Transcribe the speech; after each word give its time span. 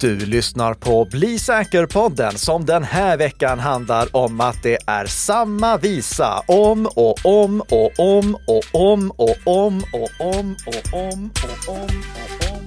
Du 0.00 0.26
lyssnar 0.26 0.74
på 0.74 1.04
Bli 1.04 1.38
säker-podden 1.38 2.38
som 2.38 2.64
den 2.64 2.84
här 2.84 3.16
veckan 3.16 3.58
handlar 3.58 4.16
om 4.16 4.40
att 4.40 4.62
det 4.62 4.78
är 4.86 5.06
samma 5.06 5.76
visa 5.76 6.42
om 6.46 6.86
och 6.86 7.16
om 7.24 7.60
och 7.60 7.90
om 7.98 8.34
och 8.34 8.62
om 8.72 9.10
och 9.10 9.36
om 9.46 9.82
och 9.92 10.26
om 10.26 10.54
och 10.66 10.94
om 10.94 11.30
och 11.42 11.74
om 11.74 12.02
och 12.08 12.52
om. 12.52 12.66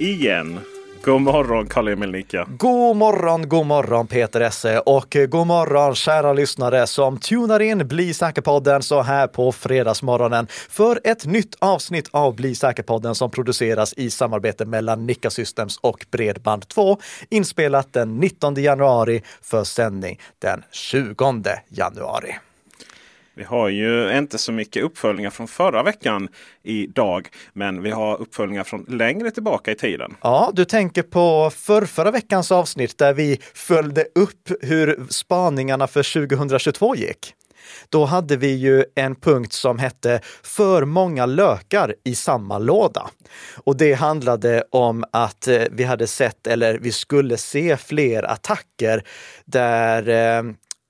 Igen. 0.00 0.60
God 1.04 1.20
morgon 1.20 1.66
Karl-Emil 1.66 2.10
Nicka. 2.10 2.46
God 2.58 2.96
morgon, 2.96 3.48
god 3.48 3.66
morgon 3.66 4.06
Peter 4.06 4.40
Esse 4.40 4.78
och 4.78 5.16
eh, 5.16 5.26
god 5.26 5.46
morgon 5.46 5.94
kära 5.94 6.32
lyssnare 6.32 6.86
som 6.86 7.18
tunar 7.18 7.60
in 7.60 7.88
Bli 7.88 8.14
säker-podden 8.14 8.82
så 8.82 9.02
här 9.02 9.26
på 9.26 9.52
fredagsmorgonen 9.52 10.46
för 10.68 11.00
ett 11.04 11.26
nytt 11.26 11.56
avsnitt 11.58 12.08
av 12.10 12.34
Bli 12.34 12.54
säker-podden 12.54 13.14
som 13.14 13.30
produceras 13.30 13.94
i 13.96 14.10
samarbete 14.10 14.64
mellan 14.64 15.06
Nicka 15.06 15.30
Systems 15.30 15.78
och 15.78 16.04
Bredband2 16.10 17.00
inspelat 17.30 17.92
den 17.92 18.20
19 18.20 18.54
januari 18.54 19.22
för 19.42 19.64
sändning 19.64 20.20
den 20.38 20.62
20 20.72 21.42
januari. 21.68 22.34
Vi 23.34 23.44
har 23.44 23.68
ju 23.68 24.18
inte 24.18 24.38
så 24.38 24.52
mycket 24.52 24.82
uppföljningar 24.82 25.30
från 25.30 25.48
förra 25.48 25.82
veckan 25.82 26.28
idag. 26.62 27.28
Men 27.52 27.82
vi 27.82 27.90
har 27.90 28.20
uppföljningar 28.20 28.64
från 28.64 28.84
längre 28.88 29.30
tillbaka 29.30 29.70
i 29.70 29.74
tiden. 29.74 30.14
Ja, 30.22 30.50
du 30.54 30.64
tänker 30.64 31.02
på 31.02 31.50
för 31.50 31.86
förra 31.86 32.10
veckans 32.10 32.52
avsnitt 32.52 32.98
där 32.98 33.14
vi 33.14 33.40
följde 33.54 34.04
upp 34.14 34.50
hur 34.60 35.06
spaningarna 35.08 35.86
för 35.86 36.28
2022 36.28 36.96
gick. 36.96 37.34
Då 37.88 38.04
hade 38.04 38.36
vi 38.36 38.54
ju 38.54 38.84
en 38.94 39.14
punkt 39.14 39.52
som 39.52 39.78
hette 39.78 40.20
För 40.42 40.84
många 40.84 41.26
lökar 41.26 41.94
i 42.04 42.14
samma 42.14 42.58
låda. 42.58 43.10
Och 43.64 43.76
det 43.76 43.92
handlade 43.92 44.64
om 44.70 45.04
att 45.10 45.48
eh, 45.48 45.62
vi 45.70 45.84
hade 45.84 46.06
sett, 46.06 46.46
eller 46.46 46.78
vi 46.78 46.92
skulle 46.92 47.36
se 47.36 47.76
fler 47.76 48.22
attacker 48.22 49.04
där 49.44 50.08
eh, 50.08 50.42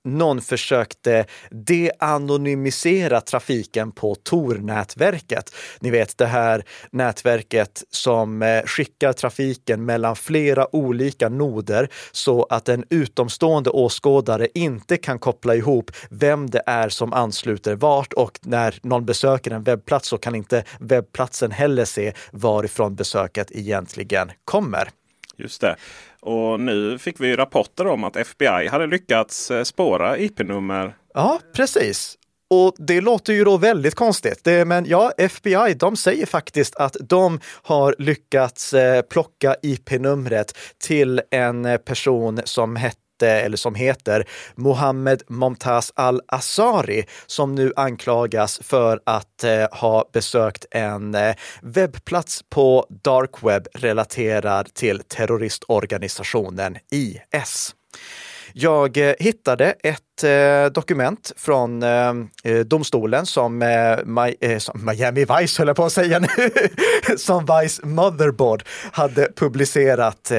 någon 0.05 0.41
försökte 0.41 1.25
deanonymisera 1.49 3.21
trafiken 3.21 3.91
på 3.91 4.15
Tor-nätverket. 4.15 5.55
Ni 5.79 5.89
vet 5.89 6.17
det 6.17 6.25
här 6.25 6.63
nätverket 6.91 7.83
som 7.89 8.41
eh, 8.41 8.63
skickar 8.63 9.13
trafiken 9.13 9.85
mellan 9.85 10.15
flera 10.15 10.75
olika 10.75 11.29
noder 11.29 11.89
så 12.11 12.43
att 12.43 12.69
en 12.69 12.85
utomstående 12.89 13.69
åskådare 13.69 14.47
inte 14.53 14.97
kan 14.97 15.19
koppla 15.19 15.55
ihop 15.55 15.91
vem 16.09 16.49
det 16.49 16.61
är 16.65 16.89
som 16.89 17.13
ansluter 17.13 17.75
vart 17.75 18.13
och 18.13 18.39
när 18.41 18.79
någon 18.83 19.05
besöker 19.05 19.51
en 19.51 19.63
webbplats 19.63 20.07
så 20.07 20.17
kan 20.17 20.35
inte 20.35 20.63
webbplatsen 20.79 21.51
heller 21.51 21.85
se 21.85 22.13
varifrån 22.31 22.95
besöket 22.95 23.51
egentligen 23.51 24.31
kommer. 24.45 24.89
Just 25.37 25.61
det. 25.61 25.75
Och 26.25 26.59
nu 26.59 26.97
fick 26.97 27.19
vi 27.19 27.35
rapporter 27.35 27.87
om 27.87 28.03
att 28.03 28.15
FBI 28.15 28.67
hade 28.67 28.87
lyckats 28.87 29.51
eh, 29.51 29.63
spåra 29.63 30.17
IP-nummer. 30.17 30.95
Ja, 31.13 31.39
precis. 31.55 32.17
Och 32.49 32.75
det 32.77 33.01
låter 33.01 33.33
ju 33.33 33.43
då 33.43 33.57
väldigt 33.57 33.95
konstigt. 33.95 34.43
Det, 34.43 34.65
men 34.65 34.85
ja, 34.85 35.11
FBI, 35.17 35.73
de 35.79 35.95
säger 35.95 36.25
faktiskt 36.25 36.75
att 36.75 36.95
de 36.99 37.39
har 37.63 37.95
lyckats 37.97 38.73
eh, 38.73 39.01
plocka 39.01 39.55
IP-numret 39.61 40.57
till 40.83 41.21
en 41.31 41.65
eh, 41.65 41.77
person 41.77 42.41
som 42.45 42.75
hette 42.75 43.04
eller 43.23 43.57
som 43.57 43.75
heter 43.75 44.27
Mohammed 44.55 45.23
Momtaz 45.27 45.91
al-Azari 45.95 47.05
som 47.25 47.55
nu 47.55 47.73
anklagas 47.75 48.59
för 48.63 48.99
att 49.03 49.43
eh, 49.43 49.67
ha 49.71 50.09
besökt 50.13 50.65
en 50.71 51.15
eh, 51.15 51.35
webbplats 51.61 52.43
på 52.49 52.87
dark 53.03 53.43
web 53.43 53.67
relaterad 53.73 54.73
till 54.73 54.99
terroristorganisationen 54.99 56.77
IS. 56.91 57.75
Jag 58.57 58.97
eh, 58.97 59.13
hittade 59.19 59.75
ett 59.83 60.23
eh, 60.23 60.71
dokument 60.73 61.31
från 61.37 61.83
eh, 61.83 62.13
eh 62.43 62.59
domstolen 62.65 63.25
som, 63.25 63.61
eh, 63.61 64.51
eh, 64.51 64.57
som 64.57 64.85
Miami 64.85 65.25
Vice, 65.25 65.61
höll 65.61 65.67
jag 65.67 65.75
på 65.75 65.85
att 65.85 65.91
säga 65.91 66.19
nu, 66.19 66.27
som 67.17 67.45
Vice 67.45 67.85
Motherboard 67.85 68.63
hade 68.91 69.31
publicerat 69.35 70.31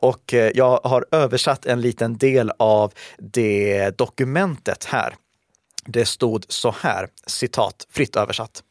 och 0.00 0.34
jag 0.54 0.80
har 0.84 1.06
översatt 1.10 1.66
en 1.66 1.80
liten 1.80 2.18
del 2.18 2.52
av 2.58 2.92
det 3.18 3.90
dokumentet 3.98 4.84
här. 4.84 5.14
Det 5.86 6.04
stod 6.04 6.44
så 6.48 6.74
här, 6.80 7.08
citat 7.26 7.86
fritt 7.90 8.16
översatt. 8.16 8.62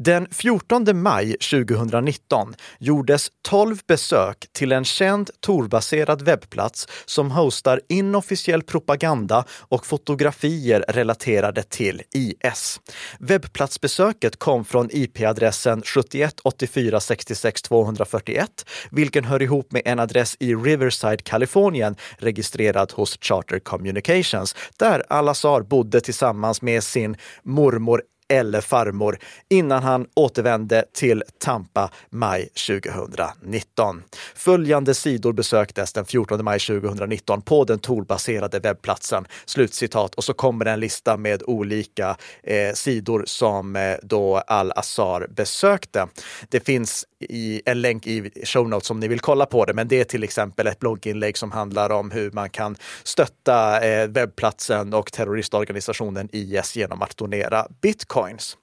Den 0.00 0.26
14 0.30 1.02
maj 1.02 1.36
2019 1.36 2.54
gjordes 2.78 3.28
12 3.48 3.78
besök 3.86 4.46
till 4.52 4.72
en 4.72 4.84
känd 4.84 5.30
Tor-baserad 5.40 6.22
webbplats 6.22 6.88
som 7.06 7.30
hostar 7.30 7.80
inofficiell 7.88 8.62
propaganda 8.62 9.44
och 9.50 9.86
fotografier 9.86 10.84
relaterade 10.88 11.62
till 11.62 12.02
IS. 12.14 12.80
Webbplatsbesöket 13.18 14.36
kom 14.36 14.64
från 14.64 14.88
IP-adressen 14.92 15.82
71 15.82 16.34
84 16.44 17.00
66 17.00 17.62
241, 17.62 18.64
vilken 18.90 19.24
hör 19.24 19.42
ihop 19.42 19.72
med 19.72 19.82
en 19.84 19.98
adress 19.98 20.36
i 20.40 20.54
Riverside, 20.54 21.22
Kalifornien, 21.22 21.96
registrerad 22.18 22.92
hos 22.92 23.18
Charter 23.20 23.58
Communications, 23.58 24.56
där 24.76 25.02
Al-Azhar 25.08 25.60
bodde 25.62 26.00
tillsammans 26.00 26.62
med 26.62 26.84
sin 26.84 27.16
mormor 27.42 28.02
eller 28.28 28.60
farmor 28.60 29.18
innan 29.48 29.82
han 29.82 30.06
återvände 30.14 30.84
till 30.92 31.22
Tampa 31.38 31.90
maj 32.10 32.48
2019. 32.66 34.02
Följande 34.34 34.94
sidor 34.94 35.32
besöktes 35.32 35.92
den 35.92 36.04
14 36.04 36.44
maj 36.44 36.58
2019 36.58 37.42
på 37.42 37.64
den 37.64 37.78
Tor-baserade 37.78 38.58
webbplatsen. 38.58 39.26
Slutcitat. 39.46 40.14
Och 40.14 40.24
så 40.24 40.32
kommer 40.32 40.66
en 40.66 40.80
lista 40.80 41.16
med 41.16 41.42
olika 41.46 42.16
eh, 42.42 42.74
sidor 42.74 43.24
som 43.26 43.76
eh, 43.76 43.96
då 44.02 44.36
Al-Azhar 44.36 45.26
besökte. 45.30 46.06
Det 46.48 46.60
finns 46.60 47.04
i 47.20 47.62
en 47.64 47.80
länk 47.80 48.06
i 48.06 48.30
show 48.44 48.68
notes 48.68 48.90
om 48.90 49.00
ni 49.00 49.08
vill 49.08 49.20
kolla 49.20 49.46
på 49.46 49.64
det, 49.64 49.74
men 49.74 49.88
det 49.88 50.00
är 50.00 50.04
till 50.04 50.24
exempel 50.24 50.66
ett 50.66 50.78
blogginlägg 50.78 51.38
som 51.38 51.52
handlar 51.52 51.90
om 51.90 52.10
hur 52.10 52.30
man 52.30 52.50
kan 52.50 52.76
stötta 53.02 53.80
eh, 53.80 54.08
webbplatsen 54.08 54.94
och 54.94 55.12
terroristorganisationen 55.12 56.28
IS 56.32 56.76
genom 56.76 57.02
att 57.02 57.16
donera 57.16 57.66
bitcoins. 57.80 58.56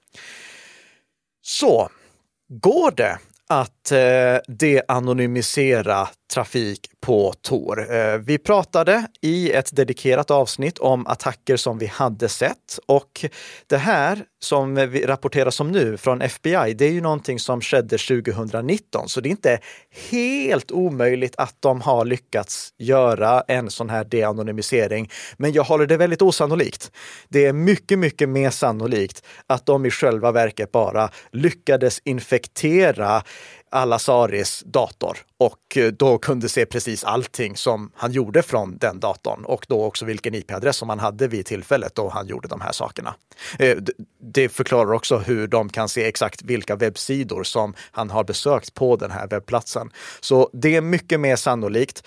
Så 1.42 1.88
går 2.48 2.90
det 2.90 3.18
att 3.48 3.75
eh, 3.92 4.38
deanonymisera 4.48 6.08
trafik 6.34 6.90
på 7.00 7.32
Tor. 7.32 7.94
Eh, 7.94 8.18
vi 8.18 8.38
pratade 8.38 9.06
i 9.20 9.52
ett 9.52 9.76
dedikerat 9.76 10.30
avsnitt 10.30 10.78
om 10.78 11.06
attacker 11.06 11.56
som 11.56 11.78
vi 11.78 11.86
hade 11.86 12.28
sett 12.28 12.78
och 12.86 13.24
det 13.66 13.76
här 13.76 14.24
som 14.38 14.74
vi 14.74 15.06
rapporteras 15.06 15.60
om 15.60 15.72
nu 15.72 15.96
från 15.96 16.22
FBI, 16.22 16.74
det 16.74 16.84
är 16.84 16.90
ju 16.90 17.00
någonting 17.00 17.38
som 17.38 17.60
skedde 17.60 17.98
2019, 17.98 19.08
så 19.08 19.20
det 19.20 19.28
är 19.28 19.30
inte 19.30 19.58
helt 20.10 20.70
omöjligt 20.70 21.34
att 21.36 21.56
de 21.60 21.80
har 21.80 22.04
lyckats 22.04 22.74
göra 22.78 23.40
en 23.48 23.70
sån 23.70 23.90
här 23.90 24.04
deanonymisering. 24.04 25.10
Men 25.36 25.52
jag 25.52 25.64
håller 25.64 25.86
det 25.86 25.96
väldigt 25.96 26.22
osannolikt. 26.22 26.92
Det 27.28 27.46
är 27.46 27.52
mycket, 27.52 27.98
mycket 27.98 28.28
mer 28.28 28.50
sannolikt 28.50 29.24
att 29.46 29.66
de 29.66 29.86
i 29.86 29.90
själva 29.90 30.32
verket 30.32 30.72
bara 30.72 31.10
lyckades 31.32 32.00
infektera 32.04 33.22
Al-Azaris 33.70 34.62
dator 34.66 35.18
och 35.38 35.76
eh, 35.76 35.92
då 35.92 36.18
kunde 36.18 36.48
se 36.48 36.66
precis 36.66 37.04
allting 37.04 37.56
som 37.56 37.90
han 37.94 38.12
gjorde 38.12 38.42
från 38.42 38.78
den 38.78 39.00
datorn 39.00 39.44
och 39.44 39.66
då 39.68 39.84
också 39.84 40.04
vilken 40.04 40.34
IP-adress 40.34 40.76
som 40.76 40.88
han 40.88 40.98
hade 40.98 41.28
vid 41.28 41.46
tillfället 41.46 41.94
då 41.94 42.08
han 42.08 42.26
gjorde 42.26 42.48
de 42.48 42.60
här 42.60 42.72
sakerna. 42.72 43.14
Eh, 43.58 43.76
det 44.20 44.48
förklarar 44.48 44.92
också 44.92 45.18
hur 45.18 45.46
de 45.46 45.68
kan 45.68 45.88
se 45.88 46.04
exakt 46.04 46.42
vilka 46.42 46.76
webbsidor 46.76 47.42
som 47.44 47.74
han 47.90 48.10
har 48.10 48.24
besökt 48.24 48.74
på 48.74 48.96
den 48.96 49.10
här 49.10 49.26
webbplatsen. 49.26 49.90
Så 50.20 50.50
det 50.52 50.76
är 50.76 50.80
mycket 50.80 51.20
mer 51.20 51.36
sannolikt. 51.36 52.02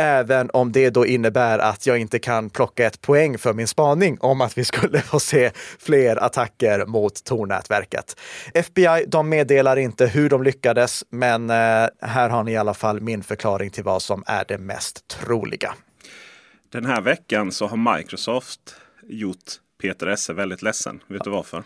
Även 0.00 0.50
om 0.52 0.72
det 0.72 0.90
då 0.90 1.06
innebär 1.06 1.58
att 1.58 1.86
jag 1.86 1.98
inte 1.98 2.18
kan 2.18 2.50
plocka 2.50 2.86
ett 2.86 3.00
poäng 3.00 3.38
för 3.38 3.52
min 3.52 3.68
spaning 3.68 4.18
om 4.20 4.40
att 4.40 4.58
vi 4.58 4.64
skulle 4.64 5.00
få 5.02 5.20
se 5.20 5.50
fler 5.78 6.24
attacker 6.24 6.86
mot 6.86 7.24
Tor-nätverket. 7.24 8.20
FBI, 8.54 9.04
de 9.08 9.28
meddelar 9.28 9.76
inte 9.76 10.06
hur 10.06 10.28
de 10.28 10.42
lyckades, 10.42 11.04
men 11.10 11.50
eh, 11.50 11.56
här 12.00 12.28
har 12.28 12.44
ni 12.44 12.52
i 12.52 12.56
alla 12.56 12.74
fall 12.74 13.00
min 13.00 13.22
förklaring 13.22 13.70
till 13.70 13.84
vad 13.84 14.02
som 14.02 14.24
är 14.26 14.44
det 14.48 14.58
mest 14.58 15.08
troliga. 15.08 15.74
Den 16.72 16.86
här 16.86 17.00
veckan 17.00 17.52
så 17.52 17.66
har 17.66 17.96
Microsoft 17.96 18.74
gjort 19.02 19.38
Peter 19.82 20.06
Esse 20.06 20.32
väldigt 20.32 20.62
ledsen. 20.62 21.02
Vet 21.08 21.24
du 21.24 21.30
varför? 21.30 21.62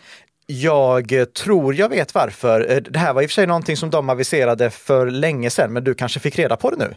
Jag 0.47 1.33
tror 1.33 1.75
jag 1.75 1.89
vet 1.89 2.13
varför. 2.15 2.81
Det 2.89 2.99
här 2.99 3.13
var 3.13 3.21
i 3.21 3.25
och 3.25 3.29
för 3.29 3.33
sig 3.33 3.47
någonting 3.47 3.77
som 3.77 3.89
de 3.89 4.09
aviserade 4.09 4.69
för 4.69 5.09
länge 5.09 5.49
sedan, 5.49 5.73
men 5.73 5.83
du 5.83 5.93
kanske 5.93 6.19
fick 6.19 6.39
reda 6.39 6.57
på 6.57 6.71
det 6.71 6.77
nu? 6.77 6.95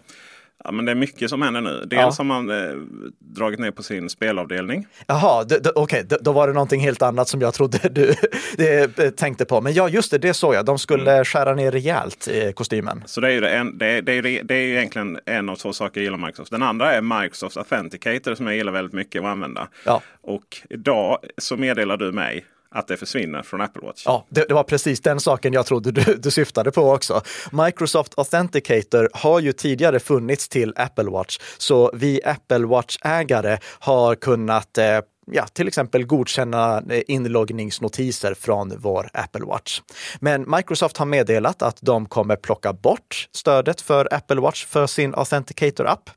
Ja, 0.64 0.72
men 0.72 0.84
det 0.84 0.90
är 0.90 0.96
mycket 0.96 1.30
som 1.30 1.42
händer 1.42 1.60
nu. 1.60 1.84
Dels 1.86 1.90
ja. 1.90 2.12
har 2.18 2.24
man 2.24 2.50
eh, 2.50 2.76
dragit 3.18 3.60
ner 3.60 3.70
på 3.70 3.82
sin 3.82 4.10
spelavdelning. 4.10 4.86
Jaha, 5.06 5.42
okej, 5.42 5.72
okay. 5.74 6.18
då 6.20 6.32
var 6.32 6.46
det 6.46 6.52
någonting 6.52 6.80
helt 6.80 7.02
annat 7.02 7.28
som 7.28 7.40
jag 7.40 7.54
trodde 7.54 7.78
du 7.88 8.14
eh, 8.64 9.10
tänkte 9.10 9.44
på. 9.44 9.60
Men 9.60 9.74
ja, 9.74 9.88
just 9.88 10.10
det, 10.10 10.18
det 10.18 10.34
såg 10.34 10.54
jag. 10.54 10.64
De 10.64 10.78
skulle 10.78 11.12
mm. 11.12 11.24
skära 11.24 11.54
ner 11.54 11.72
rejält 11.72 12.28
i 12.28 12.52
kostymen. 12.52 13.02
Så 13.06 13.20
det 13.20 13.28
är, 13.28 13.32
ju 13.32 13.46
en, 13.46 13.78
det, 13.78 14.00
det, 14.00 14.12
är, 14.12 14.22
det 14.22 14.54
är 14.54 14.78
egentligen 14.78 15.18
en 15.24 15.48
av 15.48 15.56
två 15.56 15.72
saker 15.72 16.00
jag 16.00 16.04
gillar 16.04 16.26
Microsoft. 16.26 16.50
Den 16.50 16.62
andra 16.62 16.92
är 16.92 17.22
Microsoft 17.22 17.56
Authenticator 17.56 18.34
som 18.34 18.46
jag 18.46 18.56
gillar 18.56 18.72
väldigt 18.72 18.94
mycket 18.94 19.22
att 19.22 19.28
använda. 19.28 19.68
Ja. 19.84 20.02
Och 20.20 20.56
idag 20.70 21.18
så 21.38 21.56
meddelar 21.56 21.96
du 21.96 22.12
mig 22.12 22.44
att 22.70 22.88
det 22.88 22.96
försvinner 22.96 23.42
från 23.42 23.60
Apple 23.60 23.82
Watch. 23.86 24.02
Ja, 24.06 24.26
det, 24.28 24.44
det, 24.48 24.54
var 24.54 24.62
precis 24.64 25.00
den 25.00 25.20
saken 25.20 25.52
jag 25.52 25.66
trodde 25.66 25.92
du, 25.92 26.14
du 26.14 26.30
syftade 26.30 26.70
på 26.70 26.90
också. 26.90 27.22
Microsoft 27.52 28.14
Authenticator 28.16 29.10
har 29.12 29.40
ju 29.40 29.52
tidigare 29.52 30.00
funnits 30.00 30.48
till 30.48 30.72
Apple 30.76 31.10
Watch, 31.10 31.38
så 31.58 31.90
vi 31.94 32.20
Apple 32.24 32.66
Watch-ägare 32.66 33.58
har 33.78 34.14
kunnat 34.14 34.78
eh, 34.78 35.00
ja, 35.32 35.46
till 35.46 35.68
exempel 35.68 36.06
godkänna 36.06 36.82
eh, 36.90 37.02
inloggningsnotiser 37.06 38.34
från 38.34 38.72
vår 38.78 39.10
Apple 39.12 39.44
Watch. 39.44 39.80
Men 40.20 40.50
Microsoft 40.50 40.96
har 40.96 41.06
meddelat 41.06 41.62
att 41.62 41.78
de 41.80 42.06
kommer 42.06 42.36
plocka 42.36 42.72
bort 42.72 43.28
stödet 43.32 43.80
för 43.80 44.14
Apple 44.14 44.40
Watch 44.40 44.66
för 44.66 44.86
sin 44.86 45.14
Authenticator-app. 45.14 46.10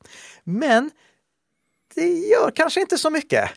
Men 0.43 0.89
det 1.95 2.07
gör 2.07 2.51
kanske 2.55 2.81
inte 2.81 2.97
så 2.97 3.09
mycket. 3.09 3.49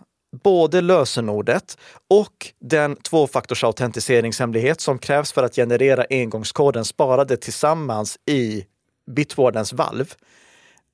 både 0.43 0.81
lösenordet 0.81 1.79
och 2.11 2.53
den 2.61 2.97
tvåfaktorsautentiseringshemlighet 2.97 4.81
som 4.81 4.99
krävs 4.99 5.33
för 5.33 5.43
att 5.43 5.55
generera 5.55 6.05
engångskoden 6.11 6.85
sparade 6.85 7.37
tillsammans 7.37 8.19
i 8.27 8.67
Bitwardens 9.11 9.73
valv. 9.73 10.15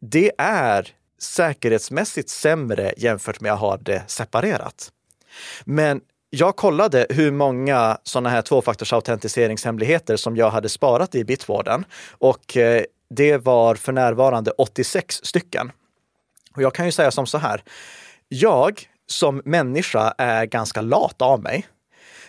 Det 0.01 0.33
är 0.39 0.89
säkerhetsmässigt 1.19 2.29
sämre 2.29 2.95
jämfört 2.97 3.41
med 3.41 3.53
att 3.53 3.61
ha 3.61 3.77
det 3.77 4.03
separerat. 4.07 4.93
Men 5.65 6.01
jag 6.35 6.57
kollade 6.57 7.07
hur 7.11 7.31
många 7.31 7.99
sådana 8.03 8.29
här 8.29 8.43
tvåfaktorsautentiseringshemligheter 8.43 10.17
som 10.17 10.37
jag 10.37 10.51
hade 10.51 10.69
sparat 10.69 11.15
i 11.15 11.25
Bitwarden 11.25 11.85
och 12.11 12.57
eh, 12.57 12.83
det 13.11 13.37
var 13.37 13.75
för 13.75 13.93
närvarande 13.93 14.51
86 14.51 15.21
stycken. 15.25 15.73
Och 16.57 16.63
jag 16.63 16.75
kan 16.75 16.87
ju 16.87 16.93
säga 16.93 17.11
som 17.11 17.27
så 17.27 17.39
här. 17.39 17.63
Jag 18.29 18.83
som 19.07 19.43
människa 19.45 20.15
är 20.19 20.47
ganska 20.47 20.81
lat 20.81 21.23
av 21.23 21.43
mig. 21.43 21.67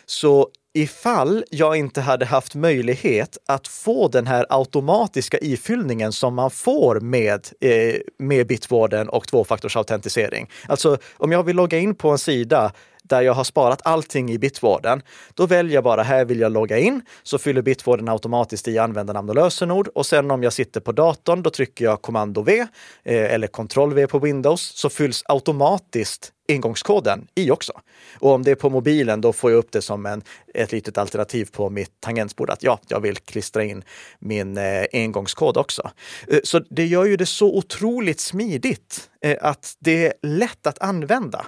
Så 0.05 0.50
ifall 0.73 1.44
jag 1.50 1.77
inte 1.77 2.01
hade 2.01 2.25
haft 2.25 2.55
möjlighet 2.55 3.38
att 3.45 3.67
få 3.67 4.07
den 4.07 4.27
här 4.27 4.45
automatiska 4.50 5.38
ifyllningen 5.41 6.11
som 6.11 6.35
man 6.35 6.51
får 6.51 7.00
med, 7.00 7.47
eh, 7.61 7.95
med 8.19 8.47
Bitwarden 8.47 9.09
och 9.09 9.27
tvåfaktorsautentisering. 9.27 10.50
Alltså 10.67 10.97
om 11.17 11.31
jag 11.31 11.44
vill 11.44 11.55
logga 11.55 11.77
in 11.77 11.95
på 11.95 12.09
en 12.09 12.17
sida 12.17 12.71
där 13.03 13.21
jag 13.21 13.33
har 13.33 13.44
sparat 13.44 13.81
allting 13.83 14.31
i 14.31 14.38
Bitwarden. 14.38 15.01
Då 15.33 15.45
väljer 15.45 15.73
jag 15.73 15.83
bara 15.83 16.03
här 16.03 16.25
vill 16.25 16.39
jag 16.39 16.51
logga 16.51 16.77
in, 16.77 17.01
så 17.23 17.38
fyller 17.38 17.61
Bitwarden 17.61 18.09
automatiskt 18.09 18.67
i 18.67 18.77
användarnamn 18.77 19.29
och 19.29 19.35
lösenord. 19.35 19.88
Och 19.88 20.05
sen 20.05 20.31
om 20.31 20.44
jag 20.44 20.53
sitter 20.53 20.79
på 20.79 20.91
datorn, 20.91 21.44
då 21.44 21.50
trycker 21.50 21.85
jag 21.85 22.01
kommando 22.01 22.41
V 22.41 22.59
eh, 23.03 23.33
eller 23.33 23.47
kontroll 23.47 23.94
V 23.94 24.07
på 24.07 24.19
Windows, 24.19 24.61
så 24.61 24.89
fylls 24.89 25.23
automatiskt 25.25 26.31
ingångskoden 26.47 27.27
i 27.35 27.51
också. 27.51 27.73
Och 28.19 28.31
om 28.31 28.44
det 28.44 28.51
är 28.51 28.55
på 28.55 28.69
mobilen, 28.69 29.21
då 29.21 29.33
får 29.33 29.51
jag 29.51 29.57
upp 29.57 29.71
det 29.71 29.81
som 29.81 30.05
en, 30.05 30.21
ett 30.53 30.71
litet 30.71 30.97
alternativ 30.97 31.50
på 31.51 31.69
mitt 31.69 32.01
tangentbord 32.01 32.50
att 32.50 32.63
ja, 32.63 32.79
jag 32.88 33.00
vill 33.00 33.17
klistra 33.17 33.63
in 33.63 33.83
min 34.19 34.57
eh, 34.57 34.85
engångskod 34.94 35.57
också. 35.57 35.91
Eh, 36.27 36.39
så 36.44 36.59
det 36.59 36.85
gör 36.85 37.05
ju 37.05 37.17
det 37.17 37.25
så 37.25 37.57
otroligt 37.57 38.19
smidigt 38.19 39.09
eh, 39.21 39.38
att 39.41 39.75
det 39.79 40.07
är 40.07 40.13
lätt 40.21 40.67
att 40.67 40.81
använda. 40.81 41.45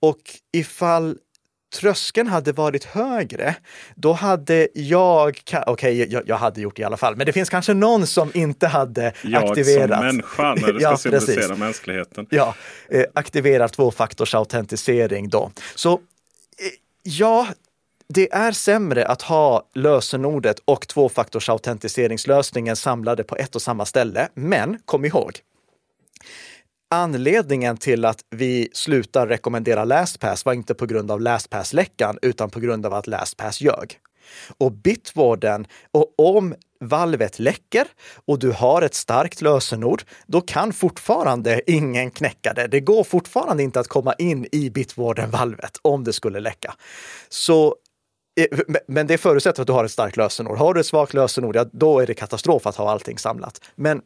Och 0.00 0.20
ifall 0.52 1.18
tröskeln 1.74 2.28
hade 2.28 2.52
varit 2.52 2.84
högre, 2.84 3.54
då 3.94 4.12
hade 4.12 4.68
jag, 4.74 5.28
okej, 5.28 5.62
okay, 5.66 6.04
jag, 6.10 6.22
jag, 6.26 6.36
hade 6.36 6.60
gjort 6.60 6.76
det 6.76 6.82
i 6.82 6.84
alla 6.84 6.96
fall, 6.96 7.16
men 7.16 7.26
det 7.26 7.32
finns 7.32 7.50
kanske 7.50 7.74
någon 7.74 8.06
som 8.06 8.30
inte 8.34 8.66
hade 8.66 9.12
jag 9.22 9.44
aktiverat. 9.44 9.90
Jag 9.90 9.98
som 9.98 10.06
människa, 10.06 10.54
när 10.54 10.72
det 10.72 10.80
ska 10.80 10.90
ja, 10.90 10.96
symbolisera 10.96 11.34
precis. 11.34 11.58
mänskligheten. 11.58 12.26
Ja, 12.30 12.54
eh, 12.88 13.04
aktiverat 13.14 13.72
tvåfaktorsautentisering 13.72 15.28
då. 15.28 15.50
Så 15.74 15.92
eh, 15.92 15.98
ja, 17.02 17.48
det 18.08 18.32
är 18.32 18.52
sämre 18.52 19.06
att 19.06 19.22
ha 19.22 19.68
lösenordet 19.74 20.60
och 20.64 20.88
tvåfaktorsautentiseringslösningen 20.88 22.76
samlade 22.76 23.24
på 23.24 23.36
ett 23.36 23.54
och 23.54 23.62
samma 23.62 23.84
ställe. 23.84 24.28
Men 24.34 24.78
kom 24.84 25.04
ihåg, 25.04 25.32
Anledningen 26.90 27.76
till 27.76 28.04
att 28.04 28.24
vi 28.30 28.68
slutar 28.72 29.26
rekommendera 29.26 29.84
LastPass 29.84 30.44
var 30.44 30.52
inte 30.52 30.74
på 30.74 30.86
grund 30.86 31.10
av 31.10 31.20
LastPass-läckan, 31.20 32.18
utan 32.22 32.50
på 32.50 32.60
grund 32.60 32.86
av 32.86 32.94
att 32.94 33.06
LastPass 33.06 33.60
ljög. 33.60 33.98
Och 34.58 34.72
Bitwarden, 34.72 35.66
och 35.92 36.14
om 36.16 36.54
valvet 36.80 37.38
läcker 37.38 37.86
och 38.26 38.38
du 38.38 38.52
har 38.52 38.82
ett 38.82 38.94
starkt 38.94 39.40
lösenord, 39.40 40.02
då 40.26 40.40
kan 40.40 40.72
fortfarande 40.72 41.70
ingen 41.70 42.10
knäcka 42.10 42.52
det. 42.54 42.66
Det 42.66 42.80
går 42.80 43.04
fortfarande 43.04 43.62
inte 43.62 43.80
att 43.80 43.88
komma 43.88 44.14
in 44.14 44.46
i 44.52 44.70
Bitwarden-valvet 44.70 45.78
om 45.82 46.04
det 46.04 46.12
skulle 46.12 46.40
läcka. 46.40 46.74
Så 47.28 47.76
eh, 48.40 48.58
men 48.88 49.06
det 49.06 49.18
förutsätter 49.18 49.62
att 49.62 49.66
du 49.66 49.72
har 49.72 49.84
ett 49.84 49.90
starkt 49.90 50.16
lösenord. 50.16 50.58
Har 50.58 50.74
du 50.74 50.80
ett 50.80 50.86
svagt 50.86 51.14
lösenord, 51.14 51.56
ja, 51.56 51.64
då 51.72 52.00
är 52.00 52.06
det 52.06 52.14
katastrof 52.14 52.66
att 52.66 52.76
ha 52.76 52.90
allting 52.90 53.18
samlat. 53.18 53.60
Men 53.74 54.02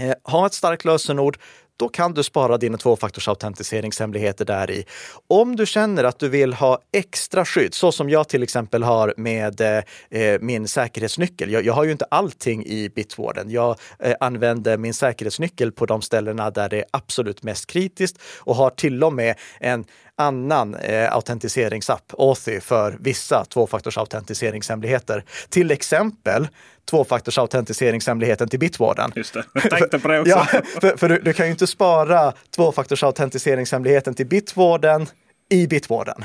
eh, 0.00 0.14
ha 0.24 0.46
ett 0.46 0.54
starkt 0.54 0.84
lösenord, 0.84 1.38
då 1.80 1.88
kan 1.88 2.14
du 2.14 2.22
spara 2.22 2.58
dina 2.58 2.78
tvåfaktorsautentiseringshemligheter 2.78 4.44
där 4.44 4.70
i. 4.70 4.84
Om 5.28 5.56
du 5.56 5.66
känner 5.66 6.04
att 6.04 6.18
du 6.18 6.28
vill 6.28 6.52
ha 6.52 6.78
extra 6.92 7.44
skydd, 7.44 7.74
så 7.74 7.92
som 7.92 8.10
jag 8.10 8.28
till 8.28 8.42
exempel 8.42 8.82
har 8.82 9.14
med 9.16 9.60
eh, 9.60 9.82
eh, 10.20 10.40
min 10.40 10.68
säkerhetsnyckel. 10.68 11.50
Jag, 11.50 11.64
jag, 11.64 11.72
har 11.72 11.84
ju 11.84 11.92
inte 11.92 12.04
allting 12.10 12.66
i 12.66 12.88
Bitwarden. 12.88 13.50
Jag 13.50 13.76
eh, 13.98 14.14
använder 14.20 14.78
min 14.78 14.94
säkerhetsnyckel 14.94 15.72
på 15.72 15.86
de 15.86 16.02
ställena 16.02 16.50
där 16.50 16.68
det 16.68 16.78
är 16.78 16.84
absolut 16.90 17.42
mest 17.42 17.66
kritiskt 17.66 18.18
och 18.38 18.56
har 18.56 18.70
till 18.70 19.04
och 19.04 19.12
med 19.12 19.34
en 19.60 19.84
annan 20.20 20.74
eh, 20.74 21.12
autentiseringsapp, 21.14 22.12
Authy, 22.18 22.60
för 22.60 22.96
vissa 23.00 23.44
tvåfaktorsautentiseringshemligheter. 23.44 25.24
Till 25.48 25.70
exempel 25.70 26.48
tvåfaktorsautentiseringshemligheten 26.90 28.48
till 28.48 28.58
Bitwarden. 28.58 29.12
Just 29.16 29.34
det, 29.34 29.44
jag 29.54 29.70
tänkte 29.70 29.98
på 29.98 30.08
det 30.08 30.20
också. 30.20 30.30
ja, 30.30 30.44
för, 30.80 30.96
för 30.96 31.08
du, 31.08 31.18
du, 31.18 31.32
kan 31.32 31.46
ju 31.46 31.52
inte 31.52 31.66
spara 31.66 32.32
tvåfaktorsautentiseringshemligheten 32.56 34.14
till 34.14 34.26
Bitwarden 34.26 35.06
i 35.50 35.66
Bitwarden. 35.66 36.24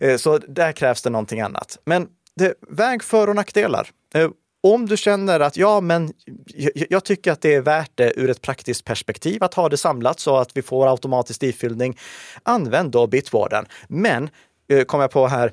Eh, 0.00 0.16
så 0.16 0.38
där 0.38 0.72
krävs 0.72 1.02
det 1.02 1.10
någonting 1.10 1.40
annat. 1.40 1.78
Men 1.84 2.08
det, 2.36 2.54
väg 2.68 3.02
för 3.02 3.28
och 3.28 3.36
nackdelar. 3.36 3.90
Om 4.74 4.86
du 4.86 4.96
känner 4.96 5.40
att 5.40 5.56
ja, 5.56 5.80
men 5.80 6.12
jag, 6.90 7.04
tycker 7.04 7.32
att 7.32 7.40
det 7.40 7.54
är 7.54 7.60
värt 7.60 7.90
det 7.94 8.12
ur 8.16 8.30
ett 8.30 8.42
praktiskt 8.42 8.84
perspektiv 8.84 9.44
att 9.44 9.54
ha 9.54 9.68
det 9.68 9.76
samlat 9.76 10.20
så 10.20 10.36
att 10.36 10.56
vi 10.56 10.62
får 10.62 10.90
automatisk 10.90 11.42
ifyllning, 11.42 11.98
använd 12.42 12.90
då 12.90 13.06
Bitwarden. 13.06 13.66
Men, 13.88 14.30
eh, 14.68 14.84
kom 14.84 15.00
jag 15.00 15.10
på 15.10 15.26
här, 15.26 15.52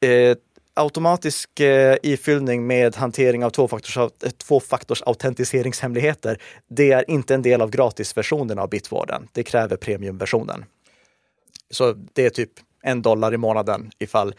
eh, 0.00 0.36
automatisk 0.74 1.60
eh, 1.60 1.96
ifyllning 2.02 2.66
med 2.66 2.96
hantering 2.96 3.44
av 3.44 3.50
tvåfaktors, 3.50 3.96
eh, 3.96 4.30
tvåfaktorsautentiseringshemligheter, 4.30 6.38
det 6.68 6.92
är 6.92 7.10
inte 7.10 7.34
en 7.34 7.42
del 7.42 7.62
av 7.62 7.70
gratisversionen 7.70 8.58
av 8.58 8.68
Bitwarden. 8.68 9.28
Det 9.32 9.42
kräver 9.42 9.76
premiumversionen. 9.76 10.64
Så 11.70 11.94
det 12.12 12.26
är 12.26 12.30
typ 12.30 12.50
en 12.82 13.02
dollar 13.02 13.34
i 13.34 13.36
månaden 13.36 13.90
ifall 13.98 14.28
Eh, 14.28 14.34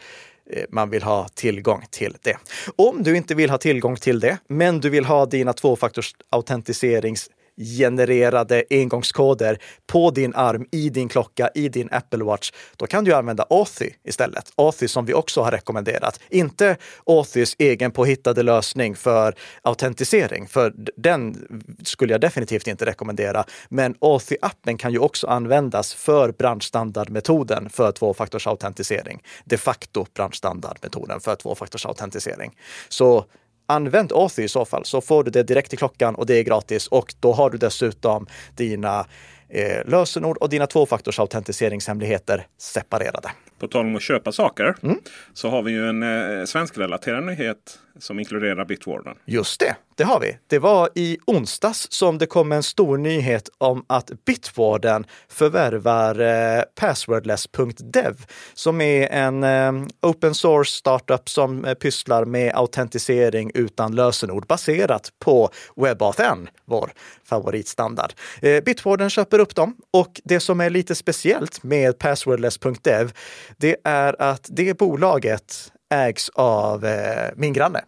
Eh, 0.52 0.64
man 0.70 0.90
vill 0.90 1.02
ha 1.02 1.28
tillgång 1.28 1.84
till 1.90 2.16
det. 2.22 2.36
Om 2.76 3.02
du 3.02 3.16
inte 3.16 3.34
vill 3.34 3.50
ha 3.50 3.58
tillgång 3.58 3.96
till 3.96 4.20
det, 4.20 4.38
men 4.48 4.80
du 4.80 4.90
vill 4.90 5.04
ha 5.04 5.26
dina 5.26 5.52
tvåfaktorsautentiserings 5.52 7.30
genererade 7.56 8.64
engångskoder 8.70 9.58
på 9.86 10.10
din 10.10 10.34
arm, 10.34 10.66
i 10.72 10.90
din 10.90 11.08
klocka, 11.08 11.50
i 11.54 11.68
din 11.68 11.88
Apple 11.92 12.24
Watch, 12.24 12.52
då 12.76 12.86
kan 12.86 13.04
du 13.04 13.12
använda 13.12 13.46
Authy 13.50 13.90
istället. 14.04 14.52
Authy 14.54 14.88
som 14.88 15.04
vi 15.06 15.14
också 15.14 15.42
har 15.42 15.50
rekommenderat. 15.50 16.20
Inte 16.28 16.76
Authys 17.06 17.56
egen 17.58 17.90
påhittade 17.90 18.42
lösning 18.42 18.96
för 18.96 19.34
autentisering, 19.62 20.48
för 20.48 20.72
den 20.96 21.48
skulle 21.84 22.14
jag 22.14 22.20
definitivt 22.20 22.66
inte 22.66 22.86
rekommendera. 22.86 23.44
Men 23.68 23.94
Authy-appen 23.94 24.76
kan 24.76 24.92
ju 24.92 24.98
också 24.98 25.26
användas 25.26 25.94
för 25.94 26.32
branschstandardmetoden 26.32 27.70
för 27.70 27.92
tvåfaktorsautentisering. 27.92 29.22
De 29.44 29.56
facto 29.58 30.06
branschstandardmetoden 30.14 31.20
för 31.20 31.36
tvåfaktorsautentisering. 31.36 32.52
Så 32.88 33.24
Använd 33.70 34.12
Authy 34.12 34.42
i 34.42 34.48
så 34.48 34.64
fall, 34.64 34.84
så 34.84 35.00
får 35.00 35.24
du 35.24 35.30
det 35.30 35.42
direkt 35.42 35.72
i 35.72 35.76
klockan 35.76 36.14
och 36.14 36.26
det 36.26 36.34
är 36.34 36.42
gratis. 36.42 36.86
Och 36.86 37.14
då 37.20 37.32
har 37.32 37.50
du 37.50 37.58
dessutom 37.58 38.26
dina 38.56 39.06
eh, 39.48 39.84
lösenord 39.86 40.36
och 40.36 40.48
dina 40.48 40.66
tvåfaktorsautentiseringshemligheter 40.66 42.46
separerade. 42.58 43.30
På 43.60 43.68
tal 43.68 43.86
om 43.86 43.96
att 43.96 44.02
köpa 44.02 44.32
saker 44.32 44.74
mm. 44.82 44.98
så 45.32 45.48
har 45.48 45.62
vi 45.62 45.72
ju 45.72 45.88
en 45.88 46.02
eh, 46.02 46.44
svenskrelaterad 46.44 47.24
nyhet 47.24 47.78
som 47.98 48.18
inkluderar 48.18 48.64
Bitwarden. 48.64 49.14
Just 49.24 49.60
det, 49.60 49.76
det 49.96 50.04
har 50.04 50.20
vi. 50.20 50.38
Det 50.46 50.58
var 50.58 50.88
i 50.94 51.18
onsdags 51.26 51.86
som 51.90 52.18
det 52.18 52.26
kom 52.26 52.52
en 52.52 52.62
stor 52.62 52.98
nyhet 52.98 53.48
om 53.58 53.84
att 53.86 54.10
Bitwarden 54.24 55.06
förvärvar 55.28 56.20
eh, 56.20 56.62
passwordless.dev 56.74 58.14
som 58.54 58.80
är 58.80 59.08
en 59.08 59.44
eh, 59.44 59.88
open 60.02 60.34
source 60.34 60.72
startup 60.72 61.28
som 61.28 61.64
eh, 61.64 61.74
pysslar 61.74 62.24
med 62.24 62.54
autentisering 62.54 63.50
utan 63.54 63.94
lösenord 63.94 64.46
baserat 64.46 65.12
på 65.18 65.50
WebAuthn, 65.76 66.48
vår 66.64 66.92
favoritstandard. 67.24 68.12
Eh, 68.42 68.64
Bitwarden 68.64 69.10
köper 69.10 69.38
upp 69.38 69.54
dem 69.54 69.76
och 69.90 70.20
det 70.24 70.40
som 70.40 70.60
är 70.60 70.70
lite 70.70 70.94
speciellt 70.94 71.62
med 71.62 71.98
passwordless.dev, 71.98 73.12
det 73.56 73.76
är 73.84 74.22
att 74.22 74.46
det 74.48 74.78
bolaget 74.78 75.72
ägs 75.94 76.28
av 76.28 76.84
eh, 76.84 77.30
min 77.36 77.52
granne. 77.52 77.80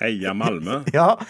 Heja 0.00 0.34
Malmö! 0.34 0.82
ja. 0.92 1.20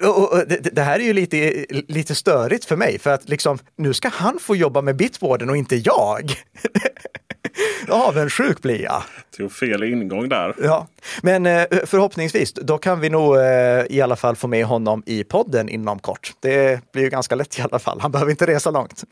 Och, 0.00 0.32
och, 0.32 0.48
det, 0.48 0.74
det, 0.74 0.82
här 0.82 0.98
är 0.98 1.04
ju 1.04 1.12
lite, 1.12 1.66
lite 1.88 2.14
störigt 2.14 2.64
för 2.64 2.76
mig, 2.76 2.98
för 2.98 3.10
att 3.10 3.28
liksom, 3.28 3.58
nu 3.76 3.94
ska 3.94 4.08
han 4.08 4.38
få 4.38 4.56
jobba 4.56 4.82
med 4.82 4.96
Bitwarden 4.96 5.50
och 5.50 5.56
inte 5.56 5.76
jag. 5.76 6.32
Avundsjuk 7.88 8.62
blir 8.62 8.82
jag. 8.82 9.02
Tog 9.36 9.52
fel 9.52 9.82
ingång 9.82 10.28
där. 10.28 10.54
Ja, 10.62 10.86
men 11.22 11.46
eh, 11.46 11.64
förhoppningsvis, 11.86 12.52
då 12.52 12.78
kan 12.78 13.00
vi 13.00 13.08
nog 13.08 13.36
eh, 13.36 13.42
i 13.90 14.00
alla 14.00 14.16
fall 14.16 14.36
få 14.36 14.46
med 14.46 14.64
honom 14.64 15.02
i 15.06 15.24
podden 15.24 15.68
inom 15.68 15.98
kort. 15.98 16.32
Det 16.40 16.80
blir 16.92 17.02
ju 17.02 17.08
ganska 17.08 17.34
lätt 17.34 17.58
i 17.58 17.62
alla 17.62 17.78
fall. 17.78 18.00
Han 18.00 18.12
behöver 18.12 18.30
inte 18.30 18.46
resa 18.46 18.70
långt. 18.70 19.04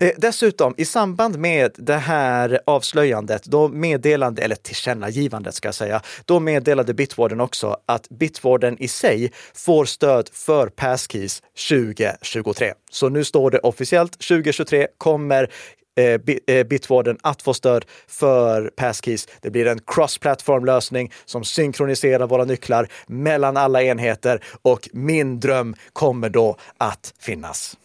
Eh, 0.00 0.10
dessutom, 0.16 0.74
i 0.76 0.84
samband 0.84 1.38
med 1.38 1.70
det 1.76 1.96
här 1.96 2.60
avslöjandet, 2.66 3.44
då 3.44 3.68
meddelande, 3.68 4.42
eller 4.42 4.56
tillkännagivandet 4.56 5.54
ska 5.54 5.68
jag 5.68 5.74
säga, 5.74 6.00
då 6.24 6.40
meddelade 6.40 6.94
Bitwarden 6.94 7.40
också 7.40 7.76
att 7.86 8.08
Bitwarden 8.08 8.78
i 8.78 8.88
sig 8.88 9.32
får 9.54 9.84
stöd 9.84 10.28
för 10.32 10.66
Passkeys 10.66 11.42
2023. 11.68 12.72
Så 12.90 13.08
nu 13.08 13.24
står 13.24 13.50
det 13.50 13.58
officiellt 13.58 14.12
2023 14.12 14.86
kommer 14.98 15.50
Eh, 15.98 16.20
eh, 16.46 16.66
Bitwarden 16.66 17.18
att 17.22 17.42
få 17.42 17.54
stöd 17.54 17.84
för 18.06 18.70
Passkeys. 18.76 19.28
Det 19.40 19.50
blir 19.50 19.66
en 19.66 19.78
cross-platform 19.86 20.64
lösning 20.64 21.12
som 21.24 21.44
synkroniserar 21.44 22.26
våra 22.26 22.44
nycklar 22.44 22.88
mellan 23.06 23.56
alla 23.56 23.82
enheter 23.82 24.40
och 24.62 24.88
min 24.92 25.40
dröm 25.40 25.74
kommer 25.92 26.28
då 26.28 26.56
att 26.78 27.14
finnas. 27.20 27.76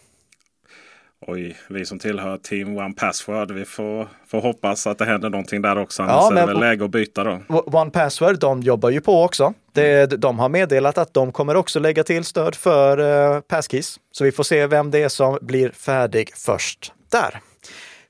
Oj, 1.26 1.56
vi 1.68 1.86
som 1.86 1.98
tillhör 1.98 2.36
Team 2.36 2.78
One 2.78 2.94
Password, 2.94 3.50
vi 3.50 3.64
får, 3.64 4.08
får 4.26 4.40
hoppas 4.40 4.86
att 4.86 4.98
det 4.98 5.04
händer 5.04 5.30
någonting 5.30 5.62
där 5.62 5.78
också. 5.78 6.02
Annars 6.02 6.14
ja, 6.14 6.30
men, 6.30 6.42
är 6.42 6.46
det 6.46 6.52
väl 6.52 6.60
läge 6.60 6.84
att 6.84 6.90
byta 6.90 7.24
då. 7.24 7.40
One 7.66 7.90
Password, 7.90 8.38
de 8.38 8.60
jobbar 8.60 8.90
ju 8.90 9.00
på 9.00 9.22
också. 9.22 9.54
Det, 9.72 10.06
de 10.06 10.38
har 10.38 10.48
meddelat 10.48 10.98
att 10.98 11.14
de 11.14 11.32
kommer 11.32 11.56
också 11.56 11.80
lägga 11.80 12.04
till 12.04 12.24
stöd 12.24 12.54
för 12.54 13.00
uh, 13.00 13.40
Passkeys. 13.40 14.00
Så 14.12 14.24
vi 14.24 14.32
får 14.32 14.44
se 14.44 14.66
vem 14.66 14.90
det 14.90 15.02
är 15.02 15.08
som 15.08 15.38
blir 15.42 15.70
färdig 15.70 16.30
först 16.36 16.92
där. 17.10 17.40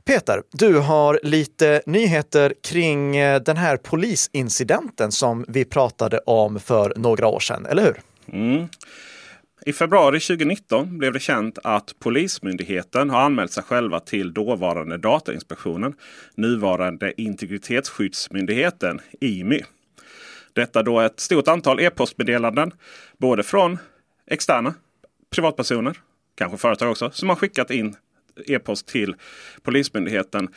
Peter, 0.06 0.42
du 0.52 0.78
har 0.78 1.20
lite 1.22 1.82
nyheter 1.86 2.54
kring 2.62 3.16
eh, 3.16 3.42
den 3.42 3.56
här 3.56 3.76
polisincidenten 3.76 5.12
som 5.12 5.44
vi 5.48 5.64
pratade 5.64 6.18
om 6.18 6.60
för 6.60 6.92
några 6.96 7.26
år 7.26 7.40
sedan, 7.40 7.66
eller 7.66 7.82
hur? 7.82 8.00
Mm. 8.32 8.68
I 9.66 9.72
februari 9.72 10.20
2019 10.20 10.98
blev 10.98 11.12
det 11.12 11.20
känt 11.20 11.58
att 11.64 11.94
Polismyndigheten 11.98 13.10
har 13.10 13.20
anmält 13.20 13.52
sig 13.52 13.62
själva 13.62 14.00
till 14.00 14.34
dåvarande 14.34 14.98
Datainspektionen, 14.98 15.94
nuvarande 16.34 17.20
Integritetsskyddsmyndigheten, 17.20 19.00
IMY. 19.20 19.60
Detta 20.52 20.82
då 20.82 21.00
ett 21.00 21.20
stort 21.20 21.48
antal 21.48 21.80
e-postmeddelanden, 21.80 22.72
både 23.18 23.42
från 23.42 23.78
externa 24.26 24.74
privatpersoner, 25.34 25.96
kanske 26.34 26.58
företag 26.58 26.90
också, 26.90 27.10
som 27.10 27.28
har 27.28 27.36
skickat 27.36 27.70
in 27.70 27.96
e-post 28.46 28.86
till 28.86 29.14
Polismyndigheten. 29.62 30.48